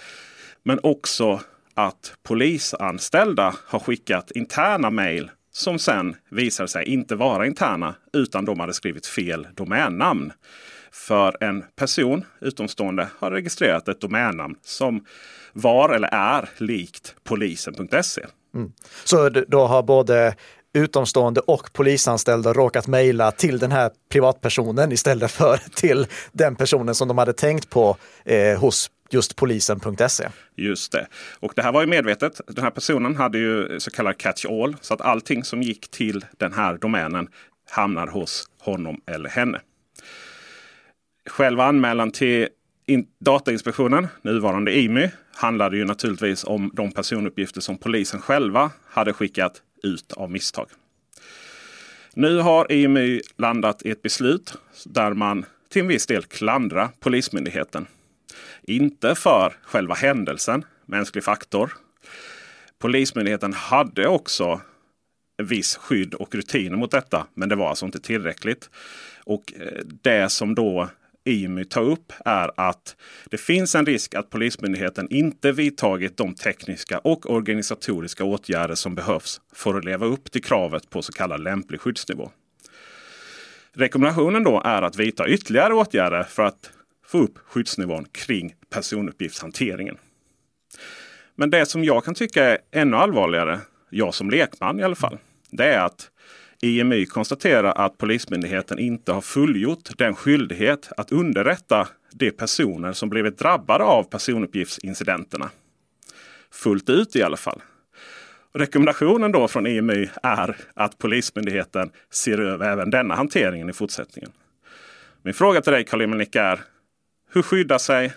Men 0.64 0.80
också 0.84 1.42
att 1.74 2.14
polisanställda 2.24 3.56
har 3.66 3.80
skickat 3.80 4.32
interna 4.32 4.90
mejl 4.90 5.32
som 5.52 5.80
sen 5.80 6.16
visar 6.30 6.68
sig 6.68 6.86
inte 6.86 7.16
vara 7.16 7.46
interna 7.46 7.96
utan 8.14 8.46
de 8.46 8.60
hade 8.60 8.74
skrivit 8.74 9.06
fel 9.06 9.48
domännamn. 9.56 10.32
För 10.92 11.44
en 11.44 11.64
person 11.76 12.26
utomstående 12.42 13.08
har 13.20 13.32
registrerat 13.32 13.88
ett 13.88 14.02
domännamn 14.02 14.56
som 14.64 15.06
var 15.54 15.90
eller 15.90 16.10
är 16.12 16.50
likt 16.58 17.16
polisen.se. 17.24 18.26
Mm. 18.56 18.72
Så 19.04 19.30
då 19.30 19.66
har 19.66 19.84
både 19.84 20.36
utomstående 20.78 21.42
och 21.42 21.74
polisanställda 21.74 22.54
råkat 22.54 22.88
mejla 22.88 23.32
till 23.32 23.60
den 23.60 23.72
här 23.72 23.92
privatpersonen 24.10 24.92
istället 24.92 25.32
för 25.32 25.58
till 25.76 26.08
den 26.32 26.56
personen 26.56 26.96
som 26.96 27.08
de 27.08 27.18
hade 27.18 27.34
tänkt 27.34 27.70
på 27.70 27.98
eh, 28.26 28.60
hos 28.60 28.92
just 29.10 29.36
polisen.se. 29.36 30.28
Just 30.56 30.92
det. 30.92 31.08
Och 31.40 31.54
det 31.56 31.62
här 31.62 31.72
var 31.72 31.82
ju 31.82 31.88
medvetet. 31.88 32.42
Den 32.48 32.64
här 32.64 32.72
personen 32.72 33.16
hade 33.16 33.38
ju 33.38 33.80
så 33.80 33.92
kallad 33.92 34.18
catch 34.18 34.46
all. 34.46 34.76
Så 34.82 34.94
att 34.94 35.02
allting 35.02 35.44
som 35.44 35.62
gick 35.62 35.92
till 35.92 36.26
den 36.38 36.54
här 36.54 36.78
domänen 36.78 37.28
hamnar 37.70 38.08
hos 38.08 38.50
honom 38.62 39.02
eller 39.06 39.30
henne. 39.30 39.62
Själva 41.30 41.66
anmälan 41.66 42.12
till 42.12 42.48
Datainspektionen, 43.20 44.08
nuvarande 44.22 44.78
IMY, 44.78 45.10
handlade 45.36 45.78
ju 45.78 45.86
naturligtvis 45.86 46.44
om 46.44 46.72
de 46.74 46.92
personuppgifter 46.92 47.62
som 47.62 47.78
polisen 47.78 48.22
själva 48.22 48.72
hade 48.90 49.14
skickat 49.14 49.62
ut 49.84 50.14
av 50.14 50.32
misstag. 50.32 50.68
Nu 52.14 52.38
har 52.38 52.72
IMY 52.72 53.22
landat 53.38 53.86
i 53.86 53.92
ett 53.92 54.02
beslut 54.02 54.54
där 54.86 55.14
man 55.14 55.46
till 55.70 55.82
en 55.82 55.88
viss 55.88 56.06
del 56.06 56.24
klandrar 56.24 56.90
Polismyndigheten. 57.00 57.88
Inte 58.64 59.16
för 59.16 59.58
själva 59.62 59.96
händelsen, 59.96 60.66
mänsklig 60.86 61.24
faktor. 61.24 61.74
Polismyndigheten 62.80 63.54
hade 63.54 64.08
också 64.08 64.62
viss 65.44 65.76
skydd 65.76 66.14
och 66.14 66.36
rutiner 66.36 66.78
mot 66.78 66.92
detta. 66.92 67.28
Men 67.34 67.50
det 67.50 67.56
var 67.56 67.70
alltså 67.70 67.86
inte 67.86 68.00
tillräckligt. 68.00 68.70
Och 69.24 69.54
eh, 69.60 69.82
det 69.86 70.30
som 70.30 70.56
då 70.56 70.90
IMY 71.28 71.66
tar 71.66 71.84
upp 71.84 72.14
är 72.26 72.52
att 72.56 72.96
det 73.26 73.38
finns 73.38 73.76
en 73.76 73.86
risk 73.86 74.16
att 74.16 74.30
Polismyndigheten 74.30 75.08
inte 75.10 75.52
vidtagit 75.52 76.18
de 76.18 76.36
tekniska 76.36 77.00
och 77.00 77.32
organisatoriska 77.32 78.24
åtgärder 78.24 78.76
som 78.76 78.96
behövs 78.96 79.42
för 79.54 79.78
att 79.78 79.86
leva 79.86 80.06
upp 80.06 80.32
till 80.32 80.44
kravet 80.44 80.90
på 80.90 81.02
så 81.02 81.12
kallad 81.12 81.44
lämplig 81.44 81.82
skyddsnivå. 81.82 82.32
Rekommendationen 83.74 84.44
då 84.44 84.62
är 84.66 84.82
att 84.82 84.96
vidta 84.96 85.28
ytterligare 85.28 85.74
åtgärder 85.74 86.24
för 86.24 86.44
att 86.44 86.72
få 87.06 87.18
upp 87.18 87.38
skyddsnivån 87.38 88.06
kring 88.12 88.56
personuppgiftshanteringen. 88.70 89.98
Men 91.36 91.50
det 91.50 91.66
som 91.66 91.84
jag 91.84 92.06
kan 92.06 92.16
tycka 92.16 92.44
är 92.44 92.58
ännu 92.72 92.98
allvarligare, 92.98 93.60
jag 93.90 94.14
som 94.14 94.30
lekman 94.30 94.80
i 94.80 94.84
alla 94.84 94.96
fall, 94.96 95.18
det 95.50 95.66
är 95.66 95.86
att 95.86 96.12
IMY 96.62 97.06
konstaterar 97.06 97.72
att 97.72 97.98
Polismyndigheten 97.98 98.80
inte 98.80 99.12
har 99.12 99.22
fullgjort 99.22 99.98
den 99.98 100.16
skyldighet 100.16 100.90
att 100.98 101.12
underrätta 101.12 101.88
de 102.14 102.32
personer 102.32 102.94
som 102.94 103.10
blivit 103.10 103.38
drabbade 103.38 103.84
av 103.84 104.04
personuppgiftsincidenterna. 104.04 105.50
Fullt 106.52 106.90
ut 106.90 107.16
i 107.16 107.24
alla 107.24 107.38
fall. 107.38 107.62
Rekommendationen 108.54 109.32
då 109.32 109.48
från 109.48 109.68
IMY 109.68 110.10
är 110.24 110.58
att 110.74 110.98
Polismyndigheten 110.98 111.92
ser 112.12 112.38
över 112.38 112.72
även 112.72 112.90
denna 112.90 113.16
hanteringen 113.16 113.70
i 113.70 113.74
fortsättningen. 113.74 114.32
Min 115.22 115.34
fråga 115.34 115.62
till 115.62 115.74
dig 115.74 115.86
Karl-Emil 115.86 116.28
är 116.32 116.60
Hur 117.34 117.42
skyddar 117.42 117.78
sig 117.78 118.14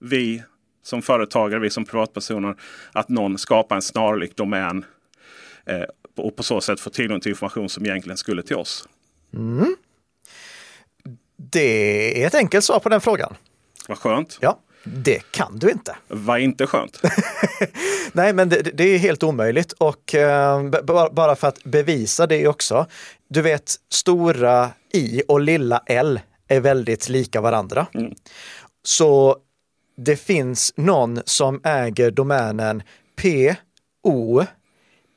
vi 0.00 0.42
som 0.82 1.02
företagare, 1.02 1.60
vi 1.60 1.70
som 1.70 1.84
privatpersoner, 1.84 2.56
att 2.92 3.08
någon 3.08 3.38
skapar 3.38 3.76
en 3.76 3.82
snarlik 3.82 4.36
domän 4.36 4.84
eh, 5.66 5.84
och 6.16 6.36
på 6.36 6.42
så 6.42 6.60
sätt 6.60 6.80
får 6.80 6.90
tillgång 6.90 7.20
till 7.20 7.30
information 7.30 7.68
som 7.68 7.86
egentligen 7.86 8.16
skulle 8.16 8.42
till 8.42 8.56
oss? 8.56 8.88
Mm. 9.34 9.76
Det 11.36 12.22
är 12.22 12.26
ett 12.26 12.34
enkelt 12.34 12.64
svar 12.64 12.78
på 12.78 12.88
den 12.88 13.00
frågan. 13.00 13.34
Vad 13.88 13.98
skönt. 13.98 14.38
Ja, 14.40 14.58
det 14.84 15.30
kan 15.30 15.58
du 15.58 15.70
inte. 15.70 15.96
Vad 16.08 16.40
inte 16.40 16.66
skönt? 16.66 17.00
Nej, 18.12 18.32
men 18.32 18.48
det, 18.48 18.62
det, 18.62 18.84
är 18.84 18.98
helt 18.98 19.22
omöjligt 19.22 19.72
och 19.72 20.14
eh, 20.14 20.70
bara 21.12 21.36
för 21.36 21.48
att 21.48 21.64
bevisa 21.64 22.26
det 22.26 22.48
också. 22.48 22.86
Du 23.28 23.42
vet, 23.42 23.74
stora 23.90 24.70
i 24.92 25.22
och 25.28 25.40
lilla 25.40 25.82
l 25.86 26.20
är 26.48 26.60
väldigt 26.60 27.08
lika 27.08 27.40
varandra. 27.40 27.86
Mm. 27.94 28.14
Så 28.82 29.36
det 29.96 30.16
finns 30.16 30.72
någon 30.76 31.20
som 31.24 31.60
äger 31.64 32.10
domänen 32.10 32.82
P 33.16 33.56
O 34.02 34.44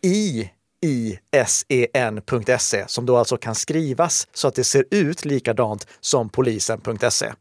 I 0.03 0.49
isen.se 0.81 2.83
som 2.87 3.05
då 3.05 3.17
alltså 3.17 3.37
kan 3.37 3.55
skrivas 3.55 4.27
så 4.33 4.47
att 4.47 4.55
det 4.55 4.63
ser 4.63 4.85
ut 4.91 5.25
likadant 5.25 5.87
som 6.01 6.29
polisen.se. 6.29 7.31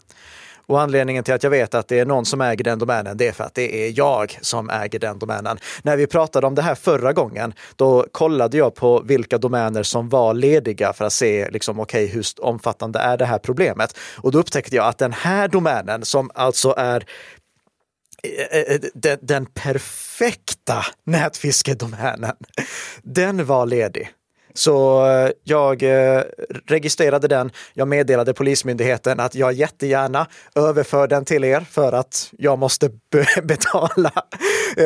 Och 0.68 0.80
anledningen 0.80 1.24
till 1.24 1.34
att 1.34 1.42
jag 1.42 1.50
vet 1.50 1.74
att 1.74 1.88
det 1.88 1.98
är 1.98 2.06
någon 2.06 2.24
som 2.24 2.40
äger 2.40 2.64
den 2.64 2.78
domänen, 2.78 3.16
det 3.16 3.28
är 3.28 3.32
för 3.32 3.44
att 3.44 3.54
det 3.54 3.86
är 3.86 3.98
jag 3.98 4.38
som 4.40 4.70
äger 4.70 4.98
den 4.98 5.18
domänen. 5.18 5.58
När 5.82 5.96
vi 5.96 6.06
pratade 6.06 6.46
om 6.46 6.54
det 6.54 6.62
här 6.62 6.74
förra 6.74 7.12
gången, 7.12 7.54
då 7.76 8.06
kollade 8.12 8.56
jag 8.56 8.74
på 8.74 9.00
vilka 9.00 9.38
domäner 9.38 9.82
som 9.82 10.08
var 10.08 10.34
lediga 10.34 10.92
för 10.92 11.04
att 11.04 11.12
se, 11.12 11.50
liksom, 11.50 11.80
okej, 11.80 12.04
okay, 12.04 12.14
hur 12.14 12.24
omfattande 12.38 12.98
är 12.98 13.16
det 13.16 13.24
här 13.24 13.38
problemet? 13.38 13.98
Och 14.16 14.32
då 14.32 14.38
upptäckte 14.38 14.76
jag 14.76 14.86
att 14.86 14.98
den 14.98 15.12
här 15.12 15.48
domänen, 15.48 16.04
som 16.04 16.30
alltså 16.34 16.74
är 16.76 17.04
Eh, 18.22 18.74
eh, 18.74 18.80
den, 18.94 19.18
den 19.22 19.46
perfekta 19.46 20.84
nätfiskedomänen, 21.04 22.36
den 23.02 23.46
var 23.46 23.66
ledig. 23.66 24.10
Så 24.54 25.06
eh, 25.06 25.30
jag 25.44 25.82
registrerade 26.66 27.28
den. 27.28 27.50
Jag 27.74 27.88
meddelade 27.88 28.34
Polismyndigheten 28.34 29.20
att 29.20 29.34
jag 29.34 29.52
jättegärna 29.52 30.26
överför 30.54 31.08
den 31.08 31.24
till 31.24 31.44
er 31.44 31.60
för 31.60 31.92
att 31.92 32.28
jag 32.38 32.58
måste 32.58 32.90
betala 33.42 34.12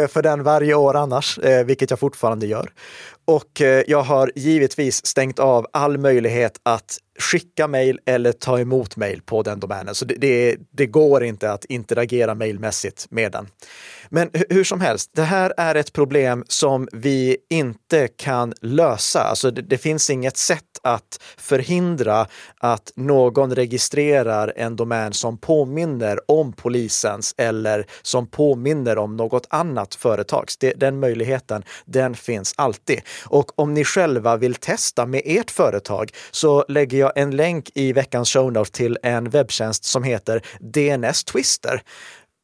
för 0.08 0.22
den 0.22 0.42
varje 0.42 0.75
år 0.75 0.96
annars, 0.96 1.38
vilket 1.64 1.90
jag 1.90 1.99
fortfarande 1.99 2.46
gör. 2.46 2.70
Och 3.25 3.60
jag 3.87 4.02
har 4.02 4.32
givetvis 4.34 5.06
stängt 5.06 5.38
av 5.38 5.66
all 5.72 5.99
möjlighet 5.99 6.60
att 6.62 6.99
skicka 7.20 7.68
mejl 7.68 8.00
eller 8.06 8.32
ta 8.32 8.60
emot 8.60 8.96
mejl 8.96 9.22
på 9.22 9.42
den 9.42 9.60
domänen. 9.60 9.94
Så 9.94 10.04
det, 10.04 10.14
det, 10.14 10.56
det, 10.70 10.86
går 10.86 11.24
inte 11.24 11.52
att 11.52 11.64
interagera 11.64 12.34
mejlmässigt 12.34 13.06
med 13.10 13.32
den. 13.32 13.48
Men 14.08 14.30
hur 14.48 14.64
som 14.64 14.80
helst, 14.80 15.10
det 15.14 15.22
här 15.22 15.52
är 15.56 15.74
ett 15.74 15.92
problem 15.92 16.44
som 16.48 16.88
vi 16.92 17.37
inte 17.50 18.09
kan 18.09 18.52
lösa. 18.61 19.20
Alltså 19.20 19.50
det, 19.50 19.62
det 19.62 19.78
finns 19.78 20.11
inget 20.11 20.37
sätt 20.37 20.64
att 20.83 21.20
förhindra 21.37 22.26
att 22.61 22.92
någon 22.96 23.54
registrerar 23.54 24.52
en 24.56 24.76
domän 24.76 25.12
som 25.12 25.38
påminner 25.38 26.30
om 26.30 26.52
polisens 26.52 27.35
eller 27.37 27.87
som 28.02 28.26
påminner 28.26 28.98
om 28.98 29.16
något 29.16 29.46
annat 29.50 29.94
företags. 29.94 30.56
Den 30.56 31.00
möjligheten, 31.00 31.62
den 31.85 32.14
finns 32.14 32.54
alltid. 32.56 33.00
Och 33.24 33.59
om 33.59 33.74
ni 33.74 33.85
själva 33.85 34.37
vill 34.37 34.54
testa 34.54 35.06
med 35.06 35.22
ert 35.24 35.50
företag 35.50 36.11
så 36.30 36.64
lägger 36.68 36.98
jag 36.98 37.10
en 37.16 37.37
länk 37.37 37.70
i 37.75 37.92
veckans 37.92 38.29
show 38.29 38.53
notes 38.53 38.70
till 38.70 38.99
en 39.03 39.31
webbtjänst 39.31 39.85
som 39.85 40.03
heter 40.03 40.42
DNS 40.61 41.25
Twister. 41.25 41.83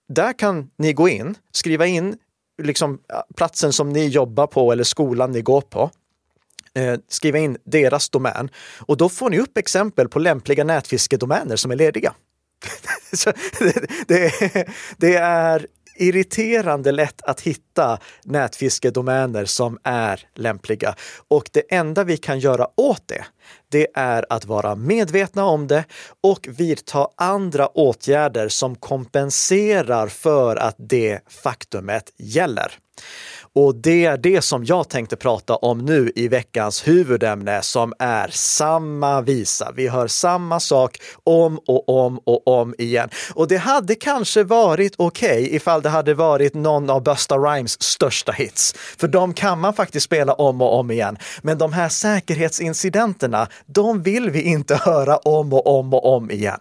Där 0.09 0.39
kan 0.39 0.71
ni 0.79 0.93
gå 0.93 1.09
in, 1.09 1.35
skriva 1.53 1.87
in 1.87 2.17
liksom 2.63 2.99
platsen 3.37 3.73
som 3.73 3.93
ni 3.93 4.07
jobbar 4.07 4.47
på 4.47 4.73
eller 4.73 4.85
skolan 4.85 5.33
ni 5.33 5.43
går 5.43 5.61
på 5.61 5.91
eh, 6.77 6.99
skriva 7.09 7.39
in 7.39 7.57
deras 7.65 8.09
domän 8.09 8.51
och 8.79 8.97
då 8.97 9.09
får 9.09 9.31
ni 9.31 9.39
upp 9.39 9.59
exempel 9.59 10.09
på 10.09 10.19
lämpliga 10.19 10.65
nätfiskedomäner 10.65 11.57
som 11.57 11.71
är 11.71 11.77
lediga. 11.77 12.15
det, 13.59 14.09
det, 14.09 14.67
det, 14.97 15.15
är 15.17 15.67
irriterande 15.97 16.93
lätt 16.93 17.23
att 17.23 17.41
hitta 17.41 17.99
nätfiskedomäner 18.25 19.45
som 19.45 19.79
är 19.85 20.21
lämpliga. 20.35 20.95
Och 21.29 21.51
det 21.53 21.75
enda 21.75 22.05
vi 22.05 22.17
kan 22.17 22.39
göra 22.39 22.69
åt 22.77 23.03
det, 23.09 23.25
det 23.71 23.87
är 23.95 24.27
att 24.31 24.45
vara 24.45 24.75
medvetna 24.75 25.45
om 25.45 25.67
det 25.67 25.85
och 26.23 26.49
vidta 26.51 27.09
andra 27.17 27.67
åtgärder 27.67 28.49
som 28.49 28.75
kompenserar 28.75 30.09
för 30.09 30.57
att 30.57 30.77
det 30.79 31.21
faktumet 31.29 32.13
gäller. 32.17 32.79
Och 33.57 33.75
det 33.75 34.05
är 34.05 34.17
det 34.17 34.43
som 34.43 34.65
jag 34.65 34.89
tänkte 34.89 35.17
prata 35.17 35.57
om 35.57 35.79
nu 35.79 36.13
i 36.15 36.29
veckans 36.29 36.89
huvudämne 36.89 37.63
som 37.63 37.93
är 37.99 38.29
samma 38.33 39.21
visa. 39.21 39.73
Vi 39.77 39.89
hör 39.89 40.07
samma 40.07 40.61
sak 40.61 40.99
om 41.25 41.59
och 41.67 41.89
om 41.89 42.21
och 42.25 42.49
om 42.49 42.75
igen. 42.79 43.09
Och 43.35 43.49
det 43.49 43.57
hade 43.57 43.95
kanske 43.95 44.45
varit 44.45 44.95
okej 44.97 45.43
okay 45.43 45.57
ifall 45.57 45.83
det 45.83 45.89
hade 45.89 46.15
varit 46.15 46.55
någon 46.55 46.91
av 46.91 47.03
Busta 47.03 47.37
Rhymes 47.37 47.83
största 47.83 48.33
hits. 48.33 48.75
För 48.99 49.09
de 49.09 49.35
kan 49.35 49.61
man 49.61 49.75
faktiskt 49.75 50.07
spela 50.07 50.33
om 50.33 50.63
och 50.63 50.79
om 50.79 50.91
igen. 50.91 51.19
Men 51.43 51.59
de 51.59 51.73
här 51.73 51.89
säkerhetsincidenterna, 51.89 53.49
de 53.67 54.03
vill 54.03 54.31
vi 54.31 54.43
inte 54.43 54.77
höra 54.77 55.17
om 55.17 55.53
och 55.53 55.79
om 55.79 55.95
och 55.95 56.17
om 56.17 56.31
igen. 56.31 56.61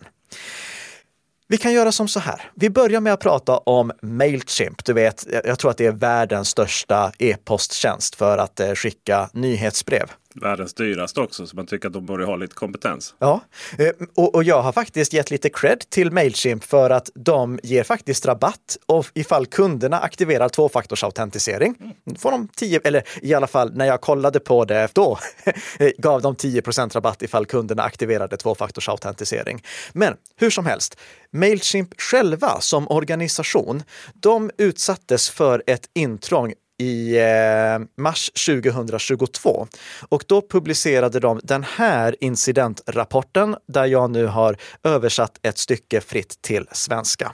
Vi 1.48 1.58
kan 1.58 1.74
göra 1.74 1.92
som 1.92 2.08
så 2.08 2.20
här. 2.20 2.52
Vi 2.56 2.70
börjar 2.70 3.02
med 3.02 3.14
att 3.14 3.20
prata 3.20 3.58
om 3.58 3.92
Mailchimp. 4.02 4.86
Du 4.86 4.94
vet, 4.94 5.26
jag 5.46 5.60
tror 5.60 5.72
att 5.72 5.78
det 5.78 5.86
är 5.86 5.92
världens 5.92 6.50
största 6.50 7.12
e-posttjänst 7.20 8.16
för 8.16 8.38
att 8.38 8.60
eh, 8.60 8.74
skicka 8.74 9.30
nyhetsbrev 9.34 10.12
världens 10.42 10.74
dyraste 10.74 11.22
också, 11.22 11.48
så 11.48 11.56
man 11.56 11.66
tycker 11.66 11.88
att 11.88 11.94
de 11.94 12.06
borde 12.06 12.26
ha 12.26 12.36
lite 12.36 12.56
kompetens. 12.56 13.16
Ja, 13.20 13.42
eh, 13.78 13.90
och, 14.16 14.36
och 14.36 14.44
jag 14.44 14.62
har 14.62 14.72
faktiskt 14.72 15.14
gett 15.14 15.32
lite 15.32 15.50
cred 15.50 15.90
till 15.90 16.12
Mailchimp 16.12 16.64
för 16.64 16.90
att 16.90 17.10
de 17.16 17.60
ger 17.64 17.84
faktiskt 17.84 18.26
rabatt 18.26 18.78
och 18.86 19.06
ifall 19.14 19.46
kunderna 19.46 20.00
aktiverar 20.00 20.50
tvåfaktorsautentisering. 20.50 21.76
Mm. 21.80 22.16
får 22.18 22.32
de 22.32 22.48
10, 22.56 22.80
eller 22.84 23.04
i 23.22 23.34
alla 23.34 23.48
fall 23.48 23.74
när 23.74 23.86
jag 23.86 24.02
kollade 24.02 24.40
på 24.40 24.66
det 24.66 24.90
då, 24.94 25.20
gav 25.98 26.22
de 26.22 26.36
10% 26.36 26.94
rabatt 26.94 27.22
ifall 27.22 27.46
kunderna 27.46 27.84
aktiverade 27.84 28.38
tvåfaktorsautentisering. 28.38 29.64
Men 29.94 30.16
hur 30.36 30.50
som 30.50 30.66
helst, 30.66 30.98
Mailchimp 31.32 32.02
själva 32.02 32.62
som 32.62 32.88
organisation, 32.88 33.84
de 34.14 34.52
utsattes 34.58 35.30
för 35.30 35.64
ett 35.68 35.90
intrång 35.94 36.54
i 36.78 37.18
eh, 37.18 37.80
mars 37.98 38.32
2022. 38.46 39.68
Och 40.10 40.24
då 40.28 40.42
publicerade 40.42 41.20
de 41.20 41.40
den 41.44 41.64
här 41.64 42.16
incidentrapporten 42.20 43.56
där 43.68 43.86
jag 43.86 44.12
nu 44.12 44.26
har 44.26 44.58
översatt 44.84 45.40
ett 45.42 45.58
stycke 45.58 46.02
fritt 46.02 46.42
till 46.42 46.68
svenska. 46.72 47.32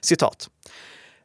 Citat. 0.00 0.48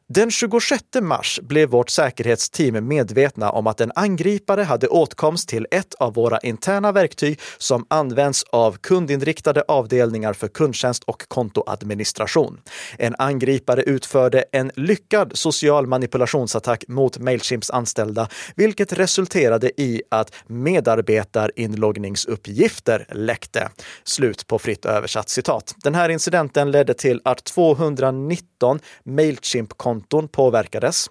Den 0.08 0.30
26 0.30 0.82
mars 1.00 1.40
blev 1.42 1.68
vårt 1.68 1.90
säkerhetsteam 1.90 2.88
medvetna 2.88 3.50
om 3.50 3.66
att 3.66 3.80
en 3.80 3.92
angripare 3.94 4.62
hade 4.62 4.88
åtkomst 4.88 5.48
till 5.48 5.66
ett 5.70 5.94
av 5.94 6.14
våra 6.14 6.38
interna 6.38 6.92
verktyg 6.92 7.40
som 7.58 7.86
används 7.90 8.44
av 8.50 8.76
kundinriktade 8.76 9.62
avdelningar 9.68 10.32
för 10.32 10.48
kundtjänst 10.48 11.04
och 11.04 11.28
kontoadministration. 11.28 12.60
En 12.98 13.14
angripare 13.18 13.82
utförde 13.82 14.44
en 14.52 14.70
lyckad 14.76 15.30
social 15.34 15.86
manipulationsattack 15.86 16.84
mot 16.88 17.18
Mailchimps 17.18 17.70
anställda, 17.70 18.28
vilket 18.56 18.92
resulterade 18.92 19.80
i 19.80 20.02
att 20.10 20.34
medarbetarinloggningsuppgifter 20.46 23.06
läckte. 23.12 23.68
Slut 24.04 24.46
på 24.46 24.58
fritt 24.58 24.84
översatt 24.84 25.28
citat. 25.28 25.74
Den 25.76 25.94
här 25.94 26.08
incidenten 26.08 26.70
ledde 26.70 26.94
till 26.94 27.20
att 27.24 27.44
219 27.44 28.80
Mailchimp-konton 29.04 29.95
konton 29.96 30.28
påverkades 30.28 31.06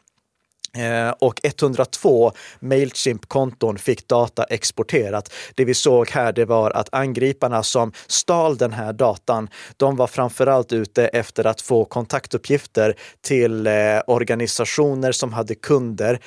eh, 0.78 1.10
och 1.10 1.40
102 1.44 2.32
Mailchimp-konton 2.60 3.78
fick 3.78 4.08
data 4.08 4.44
exporterat. 4.44 5.34
Det 5.56 5.66
vi 5.66 5.74
såg 5.74 6.10
här 6.10 6.34
det 6.34 6.46
var 6.46 6.72
att 6.72 6.90
angriparna 6.92 7.64
som 7.64 7.92
stal 8.08 8.58
den 8.58 8.74
här 8.74 8.94
datan, 8.94 9.50
de 9.78 9.96
var 9.96 10.08
framförallt 10.08 10.74
ute 10.74 11.08
efter 11.08 11.48
att 11.48 11.62
få 11.62 11.86
kontaktuppgifter 11.86 12.96
till 13.22 13.68
eh, 13.68 13.74
organisationer 14.08 15.12
som 15.12 15.34
hade 15.34 15.56
kunder 15.56 16.20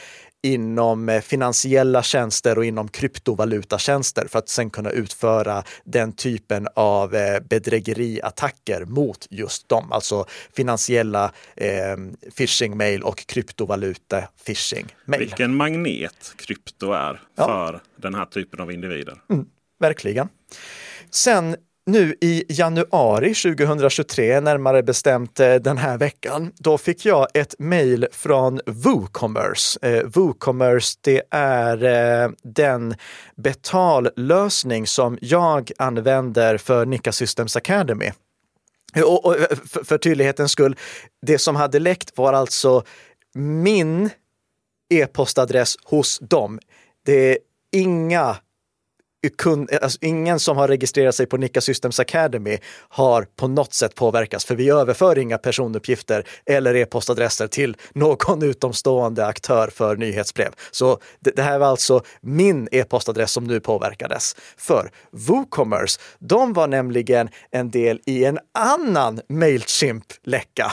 inom 0.42 1.08
eh, 1.08 1.20
finansiella 1.20 2.02
tjänster 2.02 2.58
och 2.58 2.64
inom 2.64 2.88
kryptovalutatjänster 2.88 4.26
för 4.28 4.38
att 4.38 4.48
sen 4.48 4.70
kunna 4.70 4.90
utföra 4.90 5.62
den 5.84 6.12
typen 6.12 6.68
av 6.74 7.14
eh, 7.14 7.40
bedrägeriattacker 7.40 8.84
mot 8.84 9.26
just 9.30 9.68
dem, 9.68 9.92
alltså 9.92 10.26
finansiella 10.52 11.32
eh, 11.56 11.96
phishing-mail 12.36 13.02
och 13.02 13.26
kryptovaluta 13.26 14.28
phishing-mail. 14.46 15.20
Vilken 15.20 15.54
magnet 15.54 16.32
krypto 16.36 16.92
är 16.92 17.14
för 17.36 17.72
ja. 17.72 17.80
den 17.96 18.14
här 18.14 18.24
typen 18.24 18.60
av 18.60 18.72
individer. 18.72 19.22
Mm, 19.30 19.46
verkligen. 19.80 20.28
Sen 21.10 21.56
nu 21.88 22.14
i 22.20 22.44
januari 22.48 23.34
2023, 23.34 24.40
närmare 24.40 24.82
bestämt 24.82 25.40
eh, 25.40 25.54
den 25.54 25.78
här 25.78 25.98
veckan, 25.98 26.52
då 26.58 26.78
fick 26.78 27.04
jag 27.04 27.26
ett 27.34 27.54
mejl 27.58 28.06
från 28.12 28.60
WooCommerce. 28.66 29.78
Eh, 29.82 30.04
WooCommerce, 30.04 30.98
det 31.00 31.22
är 31.30 31.84
eh, 31.84 32.30
den 32.42 32.94
betallösning 33.36 34.86
som 34.86 35.18
jag 35.20 35.70
använder 35.78 36.58
för 36.58 36.86
Nika 36.86 37.12
Systems 37.12 37.56
Academy. 37.56 38.10
Eh, 38.94 39.02
och, 39.02 39.24
och 39.24 39.36
eh, 39.36 39.56
för, 39.66 39.84
för 39.84 39.98
tydlighetens 39.98 40.52
skull, 40.52 40.76
det 41.26 41.38
som 41.38 41.56
hade 41.56 41.78
läckt 41.78 42.18
var 42.18 42.32
alltså 42.32 42.82
min 43.34 44.10
e-postadress 44.90 45.76
hos 45.84 46.18
dem. 46.18 46.58
Det 47.04 47.32
är 47.32 47.38
inga 47.72 48.36
kund, 49.36 49.70
alltså 49.82 49.98
ingen 50.00 50.40
som 50.40 50.56
har 50.56 50.68
registrerat 50.68 51.14
sig 51.14 51.26
på 51.26 51.36
Nika 51.36 51.60
Systems 51.60 52.00
Academy 52.00 52.58
har 52.88 53.26
på 53.36 53.48
något 53.48 53.74
sätt 53.74 53.94
påverkats, 53.94 54.44
för 54.44 54.54
vi 54.54 54.70
överför 54.70 55.18
inga 55.18 55.38
personuppgifter 55.38 56.24
eller 56.46 56.74
e-postadresser 56.74 57.46
till 57.46 57.76
någon 57.92 58.42
utomstående 58.48 59.26
aktör 59.26 59.68
för 59.68 59.96
nyhetsbrev. 59.96 60.52
Så 60.70 60.98
det, 61.20 61.30
det 61.36 61.42
här 61.42 61.58
var 61.58 61.66
alltså 61.66 62.02
min 62.20 62.68
e-postadress 62.72 63.32
som 63.32 63.44
nu 63.44 63.60
påverkades. 63.60 64.36
För 64.56 64.90
WooCommerce, 65.10 66.00
de 66.18 66.52
var 66.52 66.66
nämligen 66.66 67.28
en 67.50 67.70
del 67.70 68.00
i 68.06 68.24
en 68.24 68.38
annan 68.58 69.20
Mailchimp-läcka. 69.28 70.72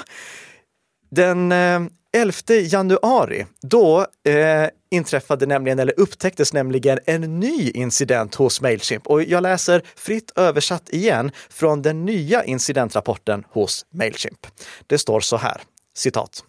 Den 1.11 1.51
eh, 1.51 1.79
11 2.15 2.33
januari, 2.49 3.45
då 3.61 4.07
eh, 4.23 4.69
inträffade 4.91 5.45
nämligen, 5.45 5.79
eller 5.79 5.99
upptäcktes 5.99 6.53
nämligen 6.53 6.99
en 7.05 7.39
ny 7.39 7.71
incident 7.71 8.35
hos 8.35 8.61
Mailchimp. 8.61 9.07
Och 9.07 9.23
jag 9.23 9.43
läser 9.43 9.81
fritt 9.95 10.31
översatt 10.35 10.89
igen 10.89 11.31
från 11.49 11.81
den 11.81 12.05
nya 12.05 12.43
incidentrapporten 12.43 13.43
hos 13.49 13.85
Mailchimp. 13.93 14.47
Det 14.87 14.97
står 14.97 15.19
så 15.19 15.37
här, 15.37 15.61
citat. 15.95 16.43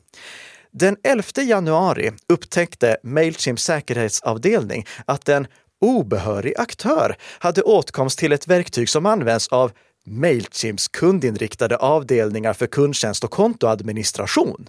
Den 0.70 0.96
11 1.02 1.22
januari 1.42 2.12
upptäckte 2.28 2.96
Mailchimps 3.02 3.64
säkerhetsavdelning 3.64 4.86
att 5.04 5.28
en 5.28 5.46
obehörig 5.80 6.54
aktör 6.58 7.16
hade 7.38 7.62
åtkomst 7.62 8.18
till 8.18 8.32
ett 8.32 8.46
verktyg 8.46 8.88
som 8.88 9.06
används 9.06 9.48
av 9.48 9.72
Mailchimps 10.08 10.88
kundinriktade 10.88 11.76
avdelningar 11.76 12.52
för 12.52 12.66
kundtjänst 12.66 13.24
och 13.24 13.30
kontoadministration. 13.30 14.68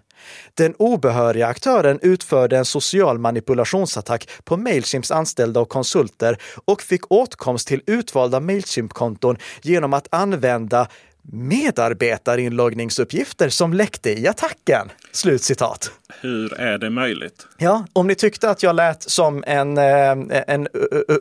Den 0.54 0.76
obehöriga 0.76 1.47
aktören 1.47 2.00
utförde 2.02 2.58
en 2.58 2.65
social 2.65 3.19
manipulationsattack 3.19 4.30
på 4.43 4.58
Mailchimps 4.58 5.12
anställda 5.12 5.60
och 5.60 5.69
konsulter 5.69 6.38
och 6.65 6.82
fick 6.82 7.12
åtkomst 7.12 7.67
till 7.67 7.82
utvalda 7.86 8.39
Mailchimp-konton 8.39 9.38
genom 9.62 9.93
att 9.93 10.08
använda 10.12 10.88
medarbetarinloggningsuppgifter 11.32 13.50
som 13.50 13.74
läckte 13.74 14.20
i 14.20 14.28
attacken. 14.28 14.92
Slutcitat. 15.12 15.92
Hur 16.22 16.54
är 16.54 16.78
det 16.78 16.90
möjligt? 16.90 17.48
Ja, 17.58 17.86
om 17.94 18.08
ni 18.08 18.16
tyckte 18.16 18.50
att 18.50 18.63
jag 18.63 18.76
lät 18.76 19.04
som 19.04 19.44
en, 19.48 19.78
eh, 19.78 20.12
en 20.48 20.68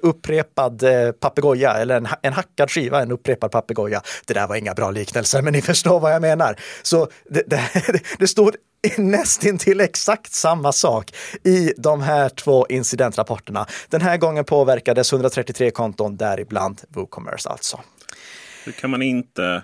upprepad 0.03 0.83
eh, 0.83 1.13
papegoja 1.13 1.73
eller 1.73 1.97
en, 1.97 2.09
en 2.23 2.33
hackad 2.33 2.71
skiva, 2.71 3.03
en 3.03 3.13
upprepad 3.13 3.51
papegoja. 3.51 4.03
Det 4.27 4.35
där 4.35 4.47
var 4.47 4.57
inga 4.57 4.75
bra 4.75 4.91
liknelser, 4.91 5.43
men 5.43 5.53
ni 5.53 5.63
förstår 5.63 6.01
vad 6.01 6.13
jag 6.13 6.23
menar. 6.23 6.57
Så 6.83 7.09
det, 7.31 7.43
det, 7.47 7.61
det 8.19 8.27
stod 8.27 8.57
nästintill 8.99 9.81
exakt 9.81 10.33
samma 10.33 10.73
sak 10.73 11.15
i 11.45 11.73
de 11.77 12.01
här 12.01 12.29
två 12.29 12.67
incidentrapporterna. 12.69 13.67
Den 13.89 14.01
här 14.01 14.17
gången 14.17 14.45
påverkades 14.45 15.13
133 15.13 15.71
konton, 15.71 16.17
däribland 16.17 16.81
WooCommerce 16.89 17.49
alltså. 17.49 17.81
Hur 18.65 18.73
kan 18.73 18.91
man 18.91 19.03
inte 19.03 19.63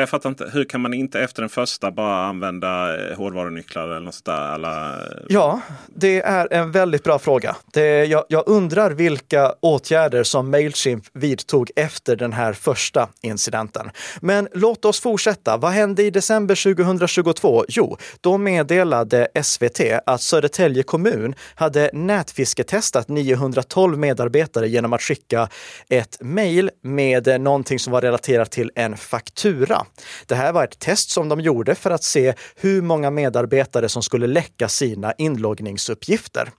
jag 0.00 0.08
fattar 0.08 0.28
inte. 0.28 0.50
Hur 0.52 0.64
kan 0.64 0.80
man 0.80 0.94
inte 0.94 1.20
efter 1.20 1.42
den 1.42 1.48
första 1.48 1.90
bara 1.90 2.26
använda 2.26 2.98
eh, 3.10 3.16
hårdvarunycklar 3.16 3.88
eller 3.88 4.00
något 4.00 4.14
sånt 4.14 4.24
där? 4.24 4.32
Alla... 4.32 4.92
Eh? 4.92 5.00
Ja, 5.28 5.60
det 5.86 6.20
är 6.20 6.52
en 6.52 6.72
väldigt 6.72 7.04
bra 7.04 7.18
fråga. 7.18 7.56
Det, 7.72 8.04
jag, 8.04 8.24
jag, 8.28 8.42
undrar 8.46 8.90
vilka 8.90 9.54
åtgärder 9.60 10.22
som 10.22 10.50
Mailchimp 10.50 11.04
vidtog 11.12 11.70
efter 11.76 12.16
den 12.16 12.32
här 12.32 12.52
första 12.52 13.08
incidenten. 13.20 13.90
Men 14.20 14.48
låt 14.54 14.84
oss 14.84 15.00
fortsätta. 15.00 15.56
Vad 15.56 15.72
hände 15.72 16.02
i 16.02 16.10
december 16.10 16.74
2022? 16.74 17.64
Jo, 17.68 17.96
då 18.20 18.38
meddelade 18.38 19.28
SVT 19.42 19.80
att 20.06 20.20
Södertälje 20.20 20.82
kommun 20.82 21.34
hade 21.54 21.90
nätfisketestat 21.92 23.08
912 23.08 23.98
medarbetare 23.98 24.68
genom 24.68 24.92
att 24.92 25.02
skicka 25.02 25.48
ett 25.88 26.16
mejl 26.20 26.70
med 26.82 27.28
eh, 27.28 27.38
någonting 27.38 27.78
som 27.78 27.92
var 27.92 28.00
relaterat 28.00 28.50
till 28.50 28.70
en 28.74 28.96
faktura. 28.96 29.85
Det 30.26 30.34
här 30.34 30.52
var 30.52 30.64
ett 30.64 30.78
test 30.78 31.10
som 31.10 31.28
de 31.28 31.40
gjorde 31.40 31.74
för 31.74 31.90
att 31.90 32.04
se 32.04 32.34
hur 32.56 32.82
många 32.82 33.10
medarbetare 33.10 33.88
som 33.88 34.02
skulle 34.02 34.26
läcka 34.26 34.68
sina 34.68 35.12
inloggningsuppgifter. 35.18 36.50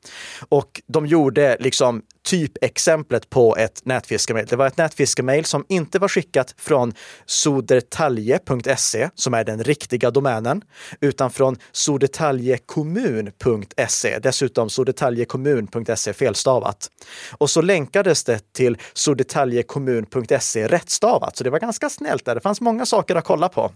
Och 0.50 0.82
de 0.88 1.06
gjorde 1.06 1.58
liksom 1.60 2.02
typexemplet 2.28 3.30
på 3.30 3.58
ett 3.58 3.86
nätfiskemail. 3.86 4.46
Det 4.46 4.56
var 4.56 4.68
ett 4.68 4.78
nätfiskemail 4.78 5.46
som 5.46 5.66
inte 5.70 6.00
var 6.00 6.08
skickat 6.08 6.56
från 6.58 6.94
sodertalje.se, 7.26 9.10
som 9.16 9.34
är 9.34 9.44
den 9.44 9.64
riktiga 9.64 10.12
domänen, 10.12 10.62
utan 11.02 11.32
från 11.32 11.58
sodertaljekommun.se. 11.72 14.20
Dessutom 14.20 14.70
sodertaljekommun.se 14.70 16.14
felstavat. 16.14 16.90
Och 17.32 17.50
så 17.50 17.62
länkades 17.62 18.24
det 18.24 18.54
till 18.54 18.78
sodertaljekommun.se 18.94 20.68
rättstavat, 20.68 21.38
så 21.38 21.44
det 21.44 21.50
var 21.50 21.60
ganska 21.60 21.90
snällt 21.90 22.26
där. 22.26 22.36
Det 22.36 22.42
fanns 22.42 22.62
många 22.62 22.86
saker 22.86 23.16
att 23.16 23.26
kolla 23.26 23.50
på. 23.50 23.72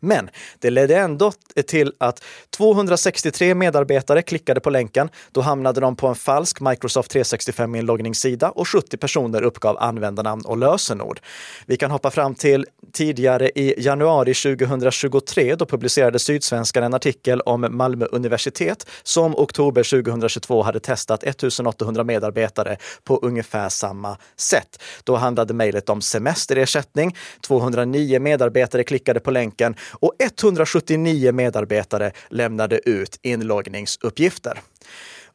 Men 0.00 0.30
det 0.58 0.70
ledde 0.70 0.96
ändå 0.96 1.32
till 1.66 1.92
att 1.98 2.24
263 2.56 3.54
medarbetare 3.54 4.22
klickade 4.22 4.60
på 4.60 4.70
länken. 4.70 5.08
Då 5.32 5.40
hamnade 5.40 5.80
de 5.80 5.96
på 5.96 6.06
en 6.06 6.14
falsk 6.14 6.60
Microsoft 6.60 7.14
365-inloggningssida 7.14 8.48
och 8.48 8.68
70 8.68 8.96
personer 8.96 9.42
uppgav 9.42 9.76
användarnamn 9.78 10.44
och 10.44 10.56
lösenord. 10.56 11.20
Vi 11.66 11.76
kan 11.76 11.90
hoppa 11.90 12.10
fram 12.10 12.34
till 12.34 12.66
tidigare 12.92 13.50
i 13.54 13.74
januari 13.78 14.34
2023. 14.34 15.54
Då 15.54 15.66
publicerade 15.66 16.18
Sydsvenskan 16.18 16.84
en 16.84 16.94
artikel 16.94 17.40
om 17.40 17.66
Malmö 17.70 18.06
universitet 18.06 18.86
som 19.02 19.34
oktober 19.36 19.82
2022 19.82 20.62
hade 20.62 20.80
testat 20.80 21.22
1800 21.24 22.04
medarbetare 22.04 22.76
på 23.04 23.16
ungefär 23.22 23.68
samma 23.68 24.18
sätt. 24.36 24.82
Då 25.04 25.16
handlade 25.16 25.54
mejlet 25.54 25.88
om 25.88 26.00
semesterersättning. 26.00 27.16
209 27.46 28.20
medarbetare 28.20 28.84
klickade 28.84 29.20
på 29.20 29.30
länken 29.30 29.74
och 29.92 30.12
179 30.18 31.32
medarbetare 31.32 32.12
lämnade 32.28 32.88
ut 32.88 33.18
inloggningsuppgifter. 33.22 34.60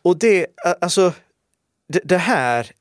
Och 0.01 0.17
det, 0.17 0.47
alltså, 0.81 1.13
det, 1.93 2.01
det 2.03 2.17
här 2.17 2.71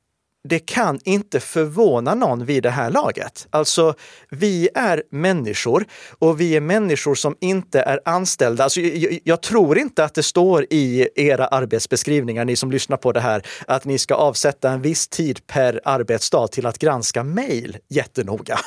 det 0.43 0.59
kan 0.59 0.99
inte 1.03 1.39
förvåna 1.39 2.15
någon 2.15 2.45
vid 2.45 2.63
det 2.63 2.69
här 2.69 2.89
laget. 2.89 3.47
Alltså, 3.49 3.93
vi 4.29 4.69
är 4.75 5.03
människor 5.11 5.85
och 6.19 6.41
vi 6.41 6.55
är 6.55 6.61
människor 6.61 7.15
som 7.15 7.35
inte 7.39 7.81
är 7.81 7.99
anställda. 8.05 8.63
Alltså, 8.63 8.81
jag, 8.81 9.19
jag, 9.23 9.41
tror 9.41 9.77
inte 9.77 10.03
att 10.03 10.13
det 10.13 10.23
står 10.23 10.65
i 10.69 11.07
era 11.15 11.47
arbetsbeskrivningar, 11.47 12.45
ni 12.45 12.55
som 12.55 12.71
lyssnar 12.71 12.97
på 12.97 13.11
det 13.11 13.19
här, 13.19 13.47
att 13.67 13.85
ni 13.85 13.97
ska 13.97 14.15
avsätta 14.15 14.71
en 14.71 14.81
viss 14.81 15.07
tid 15.07 15.47
per 15.47 15.81
arbetsdag 15.83 16.47
till 16.47 16.65
att 16.65 16.77
granska 16.77 17.23
mejl 17.23 17.77
jättenoga. 17.89 18.59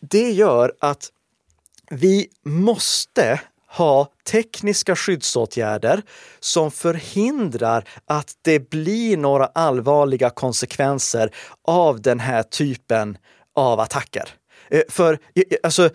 Det 0.00 0.30
gör 0.30 0.72
att 0.80 1.10
vi 1.90 2.28
måste 2.44 3.40
ha 3.70 4.08
tekniska 4.30 4.96
skyddsåtgärder 4.96 6.02
som 6.40 6.70
förhindrar 6.70 7.88
att 8.06 8.32
det 8.42 8.70
blir 8.70 9.16
några 9.16 9.46
allvarliga 9.46 10.30
konsekvenser 10.30 11.30
av 11.68 12.00
den 12.00 12.20
här 12.20 12.42
typen 12.42 13.18
av 13.56 13.80
attacker. 13.80 14.28
Eh, 14.70 14.82
för 14.88 15.12
eh, 15.12 15.42
alltså, 15.62 15.90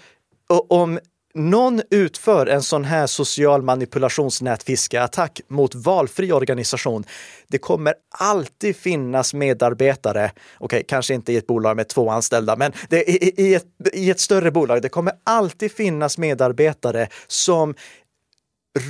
om 0.69 0.99
någon 1.36 1.82
utför 1.89 2.48
en 2.48 2.63
sån 2.63 2.84
här 2.84 3.08
social 3.08 3.62
manipulationsnätfiskeattack 3.62 5.41
mot 5.48 5.76
valfri 5.76 6.32
organisation, 6.32 7.04
det 7.48 7.58
kommer 7.58 7.93
alltid 8.17 8.76
finnas 8.76 9.34
medarbetare, 9.34 10.32
okej, 10.36 10.65
okay, 10.65 10.84
kanske 10.84 11.13
inte 11.13 11.34
i 11.34 11.38
ett 11.38 11.48
bolag 11.48 11.76
med 11.76 11.88
två 11.88 12.10
anställda, 12.10 12.56
men 12.56 12.71
det, 12.89 13.10
i, 13.10 13.34
i, 13.38 13.56
ett, 13.56 13.65
i 13.93 14.10
ett 14.10 14.19
större 14.19 14.52
bolag, 14.52 14.82
det 14.82 14.89
kommer 14.89 15.13
alltid 15.24 15.71
finnas 15.71 16.17
medarbetare 16.17 17.08
som 17.28 17.76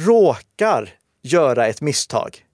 råkar 0.05 0.89
göra 1.23 1.67
ett 1.67 1.81
misstag. 1.81 2.45